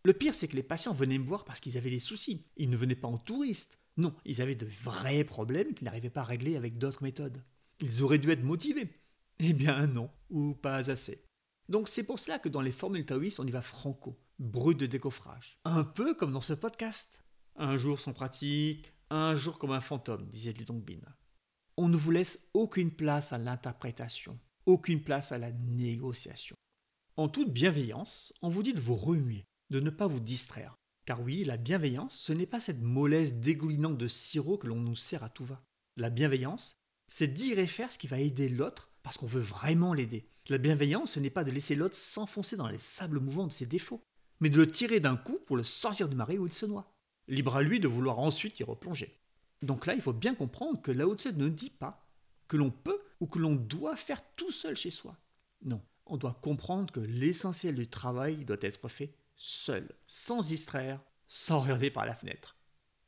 Le 0.05 0.13
pire, 0.13 0.35
c'est 0.35 0.47
que 0.47 0.57
les 0.57 0.63
patients 0.63 0.95
venaient 0.95 1.19
me 1.19 1.27
voir 1.27 1.45
parce 1.45 1.59
qu'ils 1.59 1.77
avaient 1.77 1.91
des 1.91 1.99
soucis. 1.99 2.47
Ils 2.57 2.71
ne 2.71 2.77
venaient 2.77 2.95
pas 2.95 3.09
en 3.09 3.19
touriste. 3.19 3.81
Non, 3.97 4.15
ils 4.25 4.41
avaient 4.41 4.55
de 4.55 4.67
vrais 4.67 5.25
problèmes 5.25 5.75
qu'ils 5.75 5.87
n'arrivaient 5.87 6.11
pas 6.11 6.21
à 6.21 6.25
régler 6.25 6.57
avec 6.57 6.79
d'autres 6.79 7.03
méthodes. 7.03 7.43
Ils 7.81 8.05
auraient 8.05 8.19
dû 8.19 8.31
être 8.31 8.45
motivés. 8.45 8.89
Eh 9.41 9.53
bien 9.53 9.89
non, 9.89 10.11
ou 10.31 10.55
pas 10.55 10.91
assez. 10.91 11.25
Donc 11.71 11.89
c'est 11.89 12.03
pour 12.03 12.19
cela 12.19 12.41
que 12.41 12.49
dans 12.49 12.63
les 12.63 12.73
formules 12.73 13.07
taoïstes, 13.07 13.39
on 13.39 13.47
y 13.47 13.53
va 13.53 13.63
franco, 13.63 14.19
brut 14.41 14.77
de 14.77 14.87
décoffrage. 14.87 15.57
Un 15.65 15.85
peu 15.85 16.15
comme 16.15 16.33
dans 16.33 16.41
ce 16.41 16.53
podcast. 16.53 17.23
Un 17.55 17.77
jour 17.77 18.01
sans 18.01 18.13
pratique, 18.13 18.93
un 19.09 19.37
jour 19.37 19.57
comme 19.57 19.71
un 19.71 19.81
fantôme, 19.81 20.29
disait 20.33 20.53
Ludong 20.53 20.83
Bin. 20.83 20.99
On 21.77 21.89
ne 21.89 21.97
vous 21.97 22.11
laisse 22.11 22.41
aucune 22.55 22.91
place 22.91 23.33
à 23.33 23.39
l'interprétation, 23.39 24.37
aucune 24.67 25.01
place 25.01 25.31
à 25.31 25.39
la 25.39 25.53
négociation. 25.53 26.57
En 27.17 27.29
toute 27.29 27.53
bienveillance, 27.53 28.35
on 28.43 28.49
vous 28.49 28.65
dit 28.65 28.75
de 28.75 28.81
vous 28.81 28.97
remuer, 28.97 29.45
de 29.71 29.79
ne 29.79 29.91
pas 29.91 30.09
vous 30.09 30.21
distraire. 30.21 30.75
Car 31.07 31.23
oui, 31.23 31.45
la 31.45 31.57
bienveillance, 31.57 32.19
ce 32.19 32.33
n'est 32.33 32.47
pas 32.47 32.59
cette 32.59 32.83
mollesse 32.83 33.35
dégoulinante 33.35 33.97
de 33.97 34.09
sirop 34.09 34.59
que 34.59 34.67
l'on 34.67 34.81
nous 34.81 34.97
sert 34.97 35.23
à 35.23 35.29
tout 35.29 35.45
va. 35.45 35.63
La 35.97 36.11
bienveillance, 36.11 36.81
c'est 37.07 37.29
dire 37.29 37.61
et 37.61 37.69
faire 37.69 37.93
ce 37.93 37.99
qui 37.99 38.09
va 38.09 38.19
aider 38.19 38.49
l'autre 38.49 38.90
parce 39.03 39.17
qu'on 39.17 39.27
veut 39.27 39.41
vraiment 39.41 39.95
l'aider. 39.95 40.27
La 40.49 40.59
bienveillance, 40.59 41.13
ce 41.13 41.21
n'est 41.21 41.31
pas 41.31 41.45
de 41.45 41.51
laisser 41.51 41.75
l'autre 41.75 41.97
s'enfoncer 41.97 42.57
dans 42.57 42.69
les 42.69 42.79
sables 42.79 43.21
mouvants 43.21 43.47
de 43.47 43.53
ses 43.53 43.67
défauts, 43.67 44.03
mais 44.41 44.51
de 44.51 44.57
le 44.57 44.67
tirer 44.67 45.01
d'un 45.01 45.17
coup 45.17 45.39
pour 45.47 45.57
le 45.57 45.63
sortir 45.63 46.09
du 46.09 46.17
marais 46.17 46.39
où 46.39 46.47
il 46.47 46.53
se 46.53 46.67
noie. 46.67 46.93
Libre 47.29 47.57
à 47.57 47.63
lui 47.63 47.81
de 47.81 47.89
vouloir 47.89 48.19
ensuite 48.19 48.59
y 48.59 48.65
replonger. 48.65 49.17
Donc 49.63 49.87
là, 49.87 49.95
il 49.95 50.01
faut 50.01 50.13
bien 50.13 50.35
comprendre 50.35 50.81
que 50.81 50.91
Lao 50.91 51.15
Tse 51.15 51.35
ne 51.35 51.49
dit 51.49 51.71
pas 51.71 52.07
que 52.49 52.57
l'on 52.57 52.71
peut 52.71 53.01
ou 53.21 53.27
que 53.27 53.39
l'on 53.39 53.55
doit 53.55 53.97
faire 53.97 54.23
tout 54.35 54.51
seul 54.51 54.77
chez 54.77 54.91
soi. 54.91 55.17
Non, 55.63 55.83
on 56.07 56.17
doit 56.17 56.39
comprendre 56.43 56.93
que 56.93 57.01
l'essentiel 57.01 57.75
du 57.77 57.87
travail 57.87 58.45
doit 58.45 58.57
être 58.61 58.89
fait 58.89 59.15
seul, 59.37 59.89
sans 60.07 60.49
distraire, 60.49 61.01
sans 61.29 61.61
regarder 61.61 61.91
par 61.91 62.07
la 62.07 62.15
fenêtre. 62.15 62.57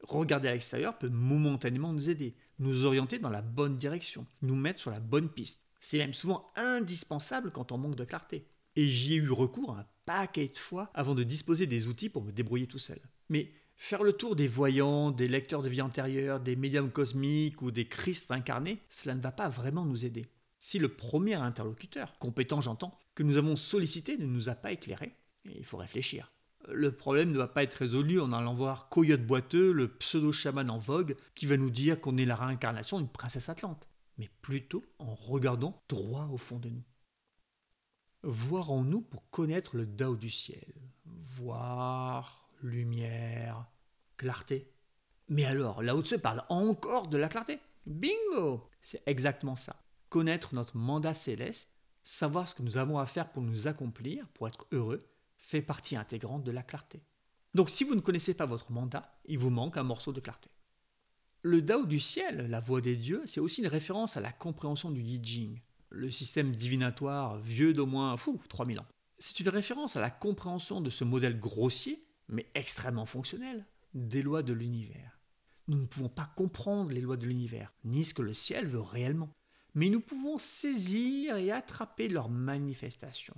Regarder 0.03 0.49
à 0.49 0.53
l'extérieur 0.53 0.99
peut 0.99 1.09
momentanément 1.09 1.93
nous 1.93 2.11
aider, 2.11 2.37
nous 2.59 2.85
orienter 2.85 3.19
dans 3.19 3.31
la 3.31 3.43
bonne 3.43 3.77
direction, 3.77 4.27
nous 4.43 4.57
mettre 4.57 4.81
sur 4.81 4.91
la 4.91 5.01
bonne 5.01 5.29
piste. 5.29 5.65
C'est 5.85 5.99
même 5.99 6.15
souvent 6.15 6.47
indispensable 6.55 7.51
quand 7.51 7.73
on 7.73 7.77
manque 7.77 7.97
de 7.97 8.05
clarté. 8.05 8.47
Et 8.77 8.87
j'y 8.87 9.15
ai 9.15 9.17
eu 9.17 9.33
recours 9.33 9.77
un 9.77 9.85
paquet 10.07 10.47
de 10.47 10.57
fois 10.57 10.89
avant 10.95 11.17
de 11.17 11.25
disposer 11.25 11.67
des 11.67 11.89
outils 11.89 12.09
pour 12.09 12.23
me 12.23 12.31
débrouiller 12.31 12.69
tout 12.69 12.79
seul. 12.79 13.01
Mais 13.29 13.51
faire 13.75 14.05
le 14.05 14.13
tour 14.13 14.37
des 14.37 14.47
voyants, 14.47 15.11
des 15.11 15.27
lecteurs 15.27 15.61
de 15.61 15.69
vie 15.69 15.83
antérieure, 15.83 16.39
des 16.39 16.55
médiums 16.55 16.93
cosmiques 16.93 17.63
ou 17.63 17.73
des 17.73 17.89
Christ 17.89 18.31
incarnés, 18.31 18.79
cela 18.89 19.17
ne 19.17 19.21
va 19.21 19.33
pas 19.33 19.49
vraiment 19.49 19.85
nous 19.85 20.07
aider. 20.07 20.25
Si 20.61 20.79
le 20.79 20.89
premier 20.89 21.35
interlocuteur, 21.35 22.17
compétent 22.21 22.61
j'entends, 22.61 22.97
que 23.17 23.25
nous 23.25 23.37
avons 23.37 23.57
sollicité 23.57 24.17
ne 24.17 24.27
nous 24.27 24.49
a 24.49 24.55
pas 24.55 24.71
éclairé, 24.71 25.17
il 25.45 25.65
faut 25.65 25.79
réfléchir. 25.79 26.31
Le 26.69 26.93
problème 26.93 27.33
ne 27.33 27.39
va 27.39 27.49
pas 27.49 27.65
être 27.65 27.75
résolu 27.75 28.21
en 28.21 28.33
allant 28.33 28.55
voir 28.55 28.89
Coyote 28.89 29.27
Boiteux, 29.27 29.73
le 29.73 29.89
pseudo-chaman 29.89 30.71
en 30.71 30.79
vogue, 30.79 31.17
qui 31.35 31.47
va 31.47 31.57
nous 31.57 31.71
dire 31.71 32.01
qu'on 32.01 32.19
est 32.19 32.25
la 32.25 32.37
réincarnation 32.37 33.01
d'une 33.01 33.09
princesse 33.09 33.49
atlante, 33.49 33.89
mais 34.19 34.31
plutôt 34.41 34.85
en 34.99 35.15
regardant 35.15 35.83
droit 35.89 36.29
au 36.33 36.37
fond 36.37 36.59
de 36.59 36.69
nous. 36.71 36.85
Voir 38.23 38.71
en 38.71 38.83
nous 38.83 39.01
pour 39.01 39.29
connaître 39.31 39.77
le 39.77 39.87
Dao 39.87 40.17
du 40.17 40.31
ciel. 40.31 40.75
Voir, 41.05 42.49
lumière, 42.63 43.67
clarté. 44.17 44.71
Mais 45.29 45.45
alors, 45.45 45.83
Lao 45.83 46.03
Tse 46.03 46.21
parle 46.21 46.45
encore 46.49 47.09
de 47.09 47.19
la 47.19 47.29
clarté. 47.29 47.59
Bingo 47.87 48.69
C'est 48.81 49.03
exactement 49.07 49.57
ça. 49.57 49.85
Connaître 50.09 50.55
notre 50.55 50.77
mandat 50.77 51.15
céleste, 51.15 51.71
savoir 52.05 52.49
ce 52.49 52.55
que 52.55 52.63
nous 52.63 52.77
avons 52.77 52.99
à 52.99 53.07
faire 53.07 53.33
pour 53.33 53.43
nous 53.43 53.67
accomplir, 53.67 54.29
pour 54.29 54.47
être 54.47 54.67
heureux, 54.73 55.01
fait 55.37 55.63
partie 55.63 55.97
intégrante 55.97 56.45
de 56.45 56.53
la 56.53 56.63
clarté. 56.63 57.03
Donc 57.55 57.71
si 57.71 57.85
vous 57.85 57.95
ne 57.95 58.01
connaissez 58.01 58.35
pas 58.35 58.47
votre 58.47 58.71
mandat, 58.71 59.19
il 59.25 59.39
vous 59.39 59.51
manque 59.51 59.77
un 59.77 59.83
morceau 59.83 60.13
de 60.13 60.21
clarté. 60.21 60.51
Le 61.43 61.61
Dao 61.61 61.87
du 61.87 61.99
ciel, 61.99 62.49
la 62.49 62.61
voix 62.61 62.81
des 62.81 62.97
dieux, 62.97 63.23
c'est 63.27 63.41
aussi 63.41 63.61
une 63.61 63.69
référence 63.69 64.17
à 64.17 64.21
la 64.21 64.33
compréhension 64.33 64.91
du 64.91 65.03
Yi 65.03 65.21
Jing, 65.23 65.61
le 65.91 66.11
système 66.11 66.55
divinatoire 66.55 67.39
vieux 67.39 67.73
d'au 67.73 67.87
moins 67.87 68.17
fou, 68.17 68.41
3000 68.49 68.81
ans. 68.81 68.87
C'est 69.19 69.41
une 69.41 69.49
référence 69.49 69.97
à 69.97 70.01
la 70.01 70.11
compréhension 70.11 70.81
de 70.81 70.91
ce 70.91 71.05
modèle 71.05 71.39
grossier, 71.39 72.05
mais 72.29 72.47
extrêmement 72.55 73.07
fonctionnel, 73.07 73.67
des 73.95 74.23
lois 74.23 74.43
de 74.43 74.53
l'univers. 74.53 75.19
Nous 75.69 75.79
ne 75.79 75.87
pouvons 75.87 76.09
pas 76.09 76.31
comprendre 76.37 76.93
les 76.93 77.01
lois 77.01 77.17
de 77.17 77.27
l'univers, 77.27 77.73
ni 77.85 78.05
ce 78.05 78.15
que 78.15 78.23
le 78.23 78.35
ciel 78.35 78.67
veut 78.67 78.81
réellement, 78.81 79.35
mais 79.75 79.91
nous 79.91 80.01
pouvons 80.01 80.39
saisir 80.39 81.37
et 81.37 81.51
attraper 81.51 82.09
leurs 82.09 82.31
manifestations 82.31 83.37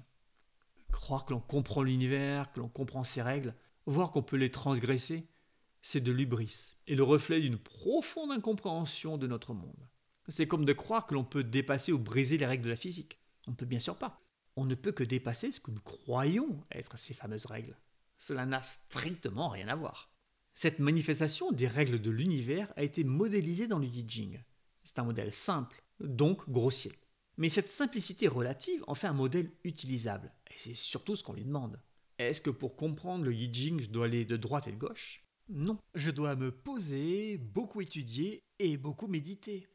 croire 0.95 1.25
que 1.25 1.33
l'on 1.33 1.40
comprend 1.40 1.83
l'univers, 1.83 2.51
que 2.53 2.61
l'on 2.61 2.69
comprend 2.69 3.05
ses 3.05 3.21
règles, 3.21 3.55
voir 3.87 4.11
qu'on 4.11 4.23
peut 4.23 4.37
les 4.37 4.51
transgresser, 4.51 5.27
c'est 5.85 6.01
de 6.01 6.12
l'ubris 6.12 6.79
et 6.87 6.94
le 6.94 7.03
reflet 7.03 7.42
d'une 7.42 7.59
profonde 7.59 8.33
incompréhension 8.33 9.18
de 9.18 9.27
notre 9.27 9.53
monde. 9.53 9.87
C'est 10.29 10.49
comme 10.49 10.64
de 10.64 10.73
croire 10.73 11.07
que 11.07 11.12
l'on 11.12 11.25
peut 11.25 11.44
dépasser 11.44 11.92
ou 11.92 11.99
briser 11.99 12.38
les 12.38 12.47
règles 12.47 12.64
de 12.64 12.70
la 12.70 12.77
physique. 12.77 13.20
On 13.47 13.51
ne 13.51 13.57
peut 13.57 13.66
bien 13.66 13.79
sûr 13.79 13.99
pas. 13.99 14.23
On 14.57 14.64
ne 14.64 14.75
peut 14.75 14.92
que 14.92 15.05
dépasser 15.05 15.53
ce 15.53 15.61
que 15.61 15.70
nous 15.70 15.83
croyons 15.83 16.59
être 16.73 16.97
ces 16.97 17.12
fameuses 17.12 17.44
règles. 17.44 17.77
Cela 18.16 18.47
n'a 18.47 18.62
strictement 18.62 19.51
rien 19.51 19.68
à 19.68 19.77
voir. 19.77 20.11
Cette 20.55 20.79
manifestation 20.79 21.53
des 21.53 21.68
règles 21.68 22.01
de 22.01 22.11
l'univers 22.11 22.73
a 22.77 22.83
été 22.83 23.05
modélisée 23.05 23.66
dans 23.66 23.79
le 23.79 23.87
Yi 23.87 24.07
Jing. 24.09 24.42
C'est 24.85 24.99
un 24.99 25.05
modèle 25.05 25.33
simple, 25.33 25.83
donc 26.01 26.49
grossier. 26.49 26.92
Mais 27.37 27.51
cette 27.51 27.68
simplicité 27.68 28.27
relative 28.27 28.83
en 28.87 28.94
fait 28.94 29.09
un 29.09 29.12
modèle 29.12 29.51
utilisable. 29.64 30.33
Et 30.47 30.55
c'est 30.57 30.75
surtout 30.75 31.14
ce 31.14 31.23
qu'on 31.23 31.35
lui 31.35 31.44
demande. 31.44 31.79
Est-ce 32.16 32.40
que 32.40 32.51
pour 32.51 32.75
comprendre 32.75 33.27
le 33.27 33.35
Yi 33.35 33.53
Jing, 33.53 33.81
je 33.81 33.90
dois 33.90 34.07
aller 34.07 34.25
de 34.25 34.38
droite 34.38 34.66
et 34.66 34.73
de 34.73 34.79
gauche? 34.79 35.20
Non. 35.49 35.79
Je 35.95 36.11
dois 36.11 36.37
me 36.37 36.51
poser, 36.51 37.39
beaucoup 37.39 37.81
étudier 37.81 38.43
et 38.59 38.77
beaucoup 38.77 39.07
méditer. 39.07 39.69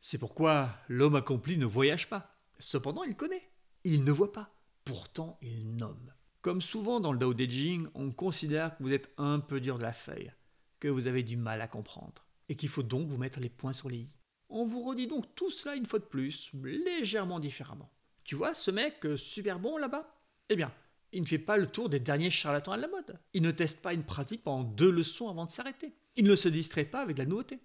C'est 0.00 0.18
pourquoi 0.18 0.70
l'homme 0.88 1.16
accompli 1.16 1.56
ne 1.56 1.66
voyage 1.66 2.08
pas. 2.08 2.36
Cependant, 2.58 3.04
il 3.04 3.16
connaît. 3.16 3.50
Il 3.84 4.04
ne 4.04 4.12
voit 4.12 4.32
pas. 4.32 4.50
Pourtant, 4.84 5.38
il 5.42 5.76
nomme. 5.76 6.12
Comme 6.42 6.60
souvent 6.60 7.00
dans 7.00 7.12
le 7.12 7.18
Dao 7.18 7.34
De 7.34 7.44
Jing, 7.44 7.88
on 7.94 8.12
considère 8.12 8.76
que 8.76 8.82
vous 8.82 8.92
êtes 8.92 9.12
un 9.18 9.40
peu 9.40 9.60
dur 9.60 9.78
de 9.78 9.82
la 9.82 9.92
feuille, 9.92 10.32
que 10.78 10.88
vous 10.88 11.06
avez 11.06 11.22
du 11.22 11.36
mal 11.36 11.60
à 11.60 11.68
comprendre, 11.68 12.26
et 12.48 12.54
qu'il 12.54 12.68
faut 12.68 12.82
donc 12.82 13.08
vous 13.08 13.18
mettre 13.18 13.40
les 13.40 13.48
points 13.48 13.72
sur 13.72 13.88
les 13.88 13.98
i. 13.98 14.08
On 14.48 14.64
vous 14.64 14.82
redit 14.82 15.06
donc 15.06 15.34
tout 15.34 15.50
cela 15.50 15.74
une 15.74 15.84
fois 15.86 15.98
de 15.98 16.04
plus, 16.04 16.50
légèrement 16.62 17.40
différemment. 17.40 17.92
Tu 18.24 18.34
vois 18.34 18.54
ce 18.54 18.70
mec 18.70 19.04
euh, 19.04 19.16
super 19.16 19.58
bon 19.58 19.76
là-bas? 19.78 20.14
Eh 20.48 20.56
bien, 20.56 20.72
Il 21.12 21.22
ne 21.22 21.26
fait 21.26 21.38
pas 21.38 21.56
le 21.56 21.66
tour 21.66 21.88
des 21.88 22.00
derniers 22.00 22.30
charlatans 22.30 22.72
à 22.72 22.76
la 22.76 22.88
mode. 22.88 23.18
Il 23.32 23.42
ne 23.42 23.50
teste 23.50 23.80
pas 23.80 23.94
une 23.94 24.04
pratique 24.04 24.42
pendant 24.42 24.64
deux 24.64 24.90
leçons 24.90 25.28
avant 25.28 25.46
de 25.46 25.50
s'arrêter. 25.50 25.94
Il 26.16 26.24
ne 26.24 26.36
se 26.36 26.48
distrait 26.48 26.84
pas 26.84 27.00
avec 27.00 27.18
la 27.18 27.24
nouveauté. 27.24 27.60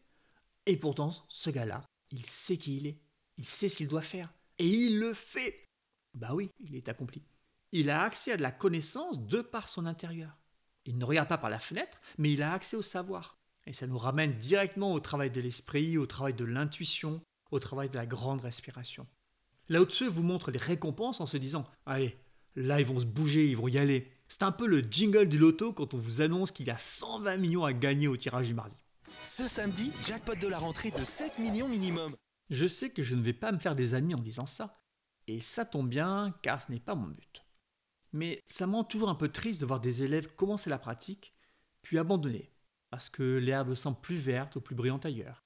Et 0.66 0.78
pourtant, 0.78 1.12
ce 1.28 1.50
gars-là, 1.50 1.84
il 2.12 2.26
sait 2.26 2.58
qui 2.58 2.78
il 2.78 2.88
est. 2.88 3.00
Il 3.38 3.46
sait 3.46 3.68
ce 3.68 3.78
qu'il 3.78 3.88
doit 3.88 4.02
faire. 4.02 4.32
Et 4.60 4.68
il 4.68 5.00
le 5.00 5.14
fait. 5.14 5.68
Bah 6.14 6.34
oui, 6.34 6.50
il 6.60 6.76
est 6.76 6.88
accompli. 6.88 7.24
Il 7.72 7.90
a 7.90 8.04
accès 8.04 8.34
à 8.34 8.38
de 8.38 8.44
la 8.44 8.52
connaissance 8.52 9.26
de 9.26 9.42
par 9.42 9.68
son 9.68 9.86
intérieur. 9.86 10.38
Il 10.86 10.98
ne 10.98 11.06
regarde 11.06 11.28
pas 11.28 11.38
par 11.38 11.50
la 11.50 11.60
fenêtre, 11.60 12.00
mais 12.18 12.32
il 12.32 12.44
a 12.44 12.54
accès 12.54 12.78
au 12.78 12.82
savoir. 12.82 13.38
Et 13.66 13.74
ça 13.74 13.88
nous 13.88 13.98
ramène 13.98 14.38
directement 14.38 14.94
au 14.94 15.00
travail 15.00 15.32
de 15.32 15.42
l'esprit, 15.42 15.98
au 15.98 16.06
travail 16.06 16.34
de 16.34 16.46
l'intuition, 16.46 17.22
au 17.52 17.60
travail 17.60 17.90
de 17.90 17.96
la 17.96 18.06
grande 18.06 18.42
respiration. 18.42 19.08
Lao 19.70 19.86
Tzu 19.86 20.08
vous 20.08 20.24
montre 20.24 20.52
les 20.52 20.60
récompenses 20.60 21.22
en 21.22 21.26
se 21.26 21.38
disant 21.38 21.66
Allez, 21.86 22.18
là 22.56 22.80
ils 22.80 22.86
vont 22.86 23.00
se 23.00 23.06
bouger, 23.06 23.48
ils 23.48 23.58
vont 23.58 23.68
y 23.68 23.78
aller. 23.78 24.12
C'est 24.28 24.44
un 24.44 24.52
peu 24.52 24.66
le 24.66 24.80
jingle 24.82 25.28
du 25.28 25.38
loto 25.38 25.74
quand 25.74 25.94
on 25.94 25.98
vous 25.98 26.22
annonce 26.22 26.52
qu'il 26.52 26.68
y 26.68 26.72
a 26.72 26.78
120 26.78 27.38
millions 27.38 27.66
à 27.66 27.74
gagner 27.74 28.08
au 28.08 28.18
tirage 28.18 28.48
du 28.48 28.54
mardi. 28.54 28.78
Ce 29.22 29.48
samedi, 29.48 29.92
jackpot 30.08 30.36
de 30.36 30.48
la 30.48 30.58
rentrée 30.58 30.92
de 30.92 31.04
7 31.04 31.40
millions 31.40 31.68
minimum. 31.68 32.16
Je 32.50 32.66
sais 32.66 32.90
que 32.90 33.04
je 33.04 33.16
ne 33.16 33.22
vais 33.22 33.34
pas 33.34 33.52
me 33.52 33.60
faire 33.60 33.76
des 33.76 33.94
amis 33.94 34.16
en 34.16 34.20
disant 34.20 34.46
ça. 34.46 34.80
Et 35.28 35.40
ça 35.40 35.66
tombe 35.66 35.90
bien, 35.90 36.34
car 36.42 36.62
ce 36.62 36.72
n'est 36.72 36.80
pas 36.80 36.96
mon 36.96 37.08
but. 37.08 37.46
Mais 38.12 38.42
ça 38.46 38.68
me 38.68 38.76
rend 38.76 38.84
toujours 38.84 39.10
un 39.10 39.16
peu 39.16 39.30
triste 39.30 39.62
de 39.62 39.66
voir 39.66 39.80
des 39.80 40.04
élèves 40.04 40.36
commencer 40.36 40.70
la 40.70 40.78
pratique, 40.78 41.34
puis 41.82 41.98
abandonner, 41.98 42.52
parce 42.90 43.10
que 43.10 43.38
l'herbe 43.38 43.74
semble 43.74 44.00
plus 44.02 44.18
verte 44.18 44.56
ou 44.56 44.62
plus 44.62 44.76
brillante 44.76 45.06
ailleurs. 45.06 45.44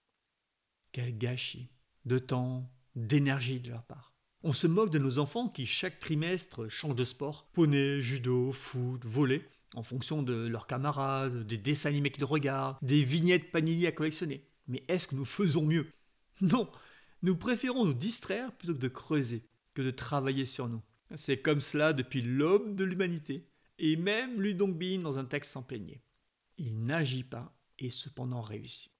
Quel 0.92 1.18
gâchis 1.18 1.70
de 2.06 2.20
temps, 2.20 2.72
d'énergie 2.96 3.60
de 3.60 3.70
leur 3.70 3.84
part. 3.84 4.14
On 4.44 4.54
se 4.54 4.68
moque 4.68 4.92
de 4.92 5.00
nos 5.00 5.18
enfants 5.18 5.50
qui 5.50 5.66
chaque 5.66 6.00
trimestre 6.00 6.68
changent 6.70 6.96
de 6.96 7.04
sport, 7.04 7.48
poney, 7.54 8.00
judo, 8.00 8.52
foot, 8.52 9.04
volley, 9.04 9.44
en 9.74 9.84
fonction 9.84 10.22
de 10.22 10.48
leurs 10.48 10.68
camarades, 10.68 11.46
des 11.46 11.58
dessins 11.58 11.90
animés 11.90 12.12
qu'ils 12.12 12.24
regardent, 12.26 12.78
des 12.82 13.04
vignettes 13.04 13.52
Panini 13.52 13.88
à 13.88 13.92
collectionner. 13.92 14.48
Mais 14.68 14.84
est-ce 14.88 15.08
que 15.08 15.16
nous 15.16 15.26
faisons 15.26 15.64
mieux? 15.64 15.88
Non, 16.42 16.70
nous 17.24 17.36
préférons 17.36 17.86
nous 17.86 17.94
distraire 17.94 18.52
plutôt 18.54 18.76
que 18.76 18.80
de 18.80 18.88
creuser, 18.88 19.44
que 19.74 19.82
de 19.82 19.90
travailler 19.90 20.46
sur 20.46 20.70
nous. 20.70 20.84
C'est 21.16 21.42
comme 21.42 21.62
cela 21.62 21.94
depuis 21.94 22.22
l'aube 22.22 22.76
de 22.76 22.84
l'humanité. 22.84 23.48
Et 23.80 23.96
même 23.96 24.42
Ludongbin 24.42 25.00
dans 25.00 25.18
un 25.18 25.26
texte 25.26 25.52
s'en 25.52 25.64
plaignait. 25.64 26.02
Il 26.58 26.84
n'agit 26.86 27.24
pas 27.24 27.56
et 27.80 27.90
cependant 27.90 28.42
réussit. 28.42 28.92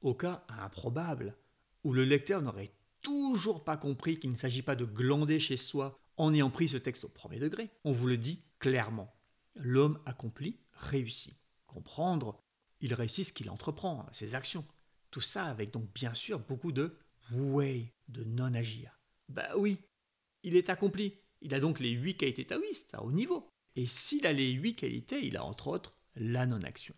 Au 0.00 0.14
cas 0.14 0.44
improbable 0.48 1.36
où 1.84 1.92
le 1.92 2.04
lecteur 2.04 2.42
n'aurait 2.42 2.72
toujours 3.02 3.64
pas 3.64 3.76
compris 3.76 4.18
qu'il 4.18 4.30
ne 4.30 4.36
s'agit 4.36 4.62
pas 4.62 4.76
de 4.76 4.84
glander 4.84 5.40
chez 5.40 5.56
soi 5.56 5.98
en 6.16 6.34
ayant 6.34 6.50
pris 6.50 6.68
ce 6.68 6.76
texte 6.76 7.04
au 7.04 7.08
premier 7.08 7.38
degré. 7.38 7.70
On 7.84 7.92
vous 7.92 8.06
le 8.06 8.16
dit 8.16 8.42
clairement. 8.58 9.14
L'homme 9.54 10.00
accompli 10.06 10.58
réussit. 10.72 11.36
Comprendre, 11.66 12.42
il 12.80 12.94
réussit 12.94 13.26
ce 13.26 13.32
qu'il 13.32 13.50
entreprend, 13.50 14.06
ses 14.12 14.34
actions. 14.34 14.64
Tout 15.10 15.20
ça 15.20 15.44
avec 15.44 15.72
donc 15.72 15.92
bien 15.92 16.14
sûr 16.14 16.38
beaucoup 16.38 16.72
de 16.72 16.96
way, 17.32 17.92
de 18.08 18.24
non-agir. 18.24 18.98
Bah 19.28 19.56
oui, 19.56 19.78
il 20.42 20.56
est 20.56 20.70
accompli. 20.70 21.14
Il 21.40 21.54
a 21.54 21.60
donc 21.60 21.80
les 21.80 21.90
huit 21.90 22.16
qualités 22.16 22.46
taoïstes 22.46 22.94
à 22.94 23.02
haut 23.02 23.12
niveau. 23.12 23.48
Et 23.76 23.86
s'il 23.86 24.26
a 24.26 24.32
les 24.32 24.50
huit 24.50 24.74
qualités, 24.74 25.24
il 25.24 25.36
a 25.36 25.44
entre 25.44 25.68
autres 25.68 25.96
la 26.16 26.46
non-action. 26.46 26.94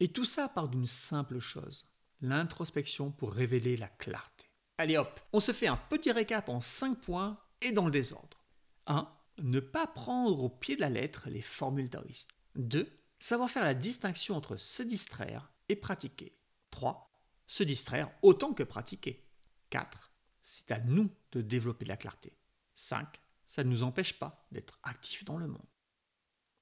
Et 0.00 0.08
tout 0.08 0.24
ça 0.24 0.48
part 0.48 0.68
d'une 0.68 0.86
simple 0.86 1.40
chose, 1.40 1.84
l'introspection 2.20 3.10
pour 3.10 3.32
révéler 3.32 3.76
la 3.76 3.88
clarté. 3.88 4.47
Allez 4.78 4.96
hop, 4.96 5.20
on 5.32 5.40
se 5.40 5.50
fait 5.52 5.66
un 5.66 5.76
petit 5.76 6.12
récap 6.12 6.48
en 6.48 6.60
5 6.60 7.00
points 7.00 7.36
et 7.60 7.72
dans 7.72 7.84
le 7.84 7.90
désordre. 7.90 8.44
1. 8.86 9.12
Ne 9.38 9.58
pas 9.58 9.88
prendre 9.88 10.44
au 10.44 10.48
pied 10.48 10.76
de 10.76 10.80
la 10.80 10.88
lettre 10.88 11.28
les 11.28 11.42
formules 11.42 11.90
taoïstes. 11.90 12.30
2. 12.54 12.88
Savoir 13.18 13.50
faire 13.50 13.64
la 13.64 13.74
distinction 13.74 14.36
entre 14.36 14.56
se 14.56 14.84
distraire 14.84 15.50
et 15.68 15.74
pratiquer. 15.74 16.38
3. 16.70 17.10
Se 17.48 17.64
distraire 17.64 18.10
autant 18.22 18.54
que 18.54 18.62
pratiquer. 18.62 19.26
4. 19.70 20.12
C'est 20.42 20.70
à 20.70 20.78
nous 20.78 21.10
de 21.32 21.42
développer 21.42 21.84
la 21.84 21.96
clarté. 21.96 22.38
5. 22.76 23.20
Ça 23.48 23.64
ne 23.64 23.70
nous 23.70 23.82
empêche 23.82 24.16
pas 24.18 24.46
d'être 24.52 24.78
actifs 24.84 25.24
dans 25.24 25.38
le 25.38 25.48
monde. 25.48 25.66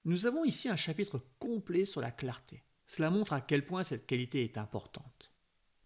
Nous 0.07 0.25
avons 0.25 0.45
ici 0.45 0.71
un 0.71 0.77
chapitre 0.77 1.21
complet 1.39 1.85
sur 1.85 2.01
la 2.01 2.13
clarté. 2.13 2.65
Cela 2.87 3.11
montre 3.11 3.35
à 3.35 3.43
quel 3.43 3.67
point 3.67 3.83
cette 3.83 4.07
qualité 4.07 4.43
est 4.43 4.57
importante. 4.57 5.36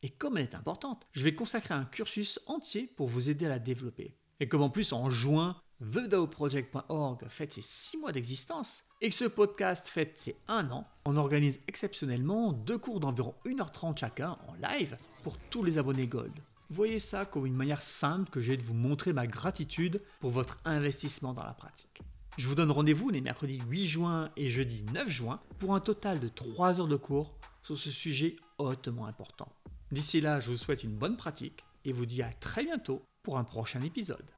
Et 0.02 0.08
comme 0.08 0.38
elle 0.38 0.44
est 0.44 0.54
importante, 0.54 1.06
je 1.12 1.24
vais 1.24 1.34
consacrer 1.34 1.74
un 1.74 1.84
cursus 1.84 2.40
entier 2.46 2.86
pour 2.96 3.08
vous 3.08 3.28
aider 3.28 3.46
à 3.46 3.50
la 3.50 3.58
développer. 3.58 4.16
Et 4.40 4.48
comme 4.48 4.62
en 4.62 4.70
plus 4.70 4.92
en 4.92 5.10
juin, 5.10 5.56
TheDAOProject.org 5.80 7.26
fête 7.28 7.52
ses 7.52 7.62
6 7.62 7.98
mois 7.98 8.12
d'existence 8.12 8.84
et 9.02 9.08
que 9.08 9.14
ce 9.14 9.24
podcast 9.26 9.88
fête 9.88 10.16
ses 10.16 10.36
1 10.48 10.70
an, 10.70 10.86
on 11.04 11.16
organise 11.16 11.60
exceptionnellement 11.68 12.52
deux 12.52 12.78
cours 12.78 13.00
d'environ 13.00 13.34
1h30 13.44 13.98
chacun 13.98 14.38
en 14.48 14.54
live 14.54 14.96
pour 15.22 15.36
tous 15.38 15.62
les 15.62 15.78
abonnés 15.78 16.06
Gold. 16.06 16.32
Voyez 16.70 16.98
ça 16.98 17.26
comme 17.26 17.46
une 17.46 17.56
manière 17.56 17.82
simple 17.82 18.30
que 18.30 18.40
j'ai 18.40 18.56
de 18.56 18.62
vous 18.62 18.74
montrer 18.74 19.12
ma 19.12 19.26
gratitude 19.26 20.00
pour 20.20 20.30
votre 20.30 20.58
investissement 20.64 21.34
dans 21.34 21.44
la 21.44 21.52
pratique. 21.52 22.02
Je 22.38 22.46
vous 22.46 22.54
donne 22.54 22.70
rendez-vous 22.70 23.10
les 23.10 23.20
mercredis 23.20 23.60
8 23.68 23.86
juin 23.86 24.30
et 24.36 24.48
jeudi 24.48 24.84
9 24.94 25.10
juin 25.10 25.40
pour 25.58 25.74
un 25.74 25.80
total 25.80 26.20
de 26.20 26.28
3 26.28 26.80
heures 26.80 26.88
de 26.88 26.96
cours 26.96 27.34
sur 27.62 27.76
ce 27.76 27.90
sujet 27.90 28.36
hautement 28.58 29.06
important. 29.06 29.52
D'ici 29.92 30.20
là, 30.20 30.38
je 30.38 30.50
vous 30.50 30.56
souhaite 30.56 30.84
une 30.84 30.94
bonne 30.94 31.16
pratique 31.16 31.64
et 31.84 31.92
vous 31.92 32.06
dis 32.06 32.22
à 32.22 32.32
très 32.32 32.62
bientôt 32.62 33.02
pour 33.24 33.38
un 33.38 33.44
prochain 33.44 33.80
épisode. 33.82 34.30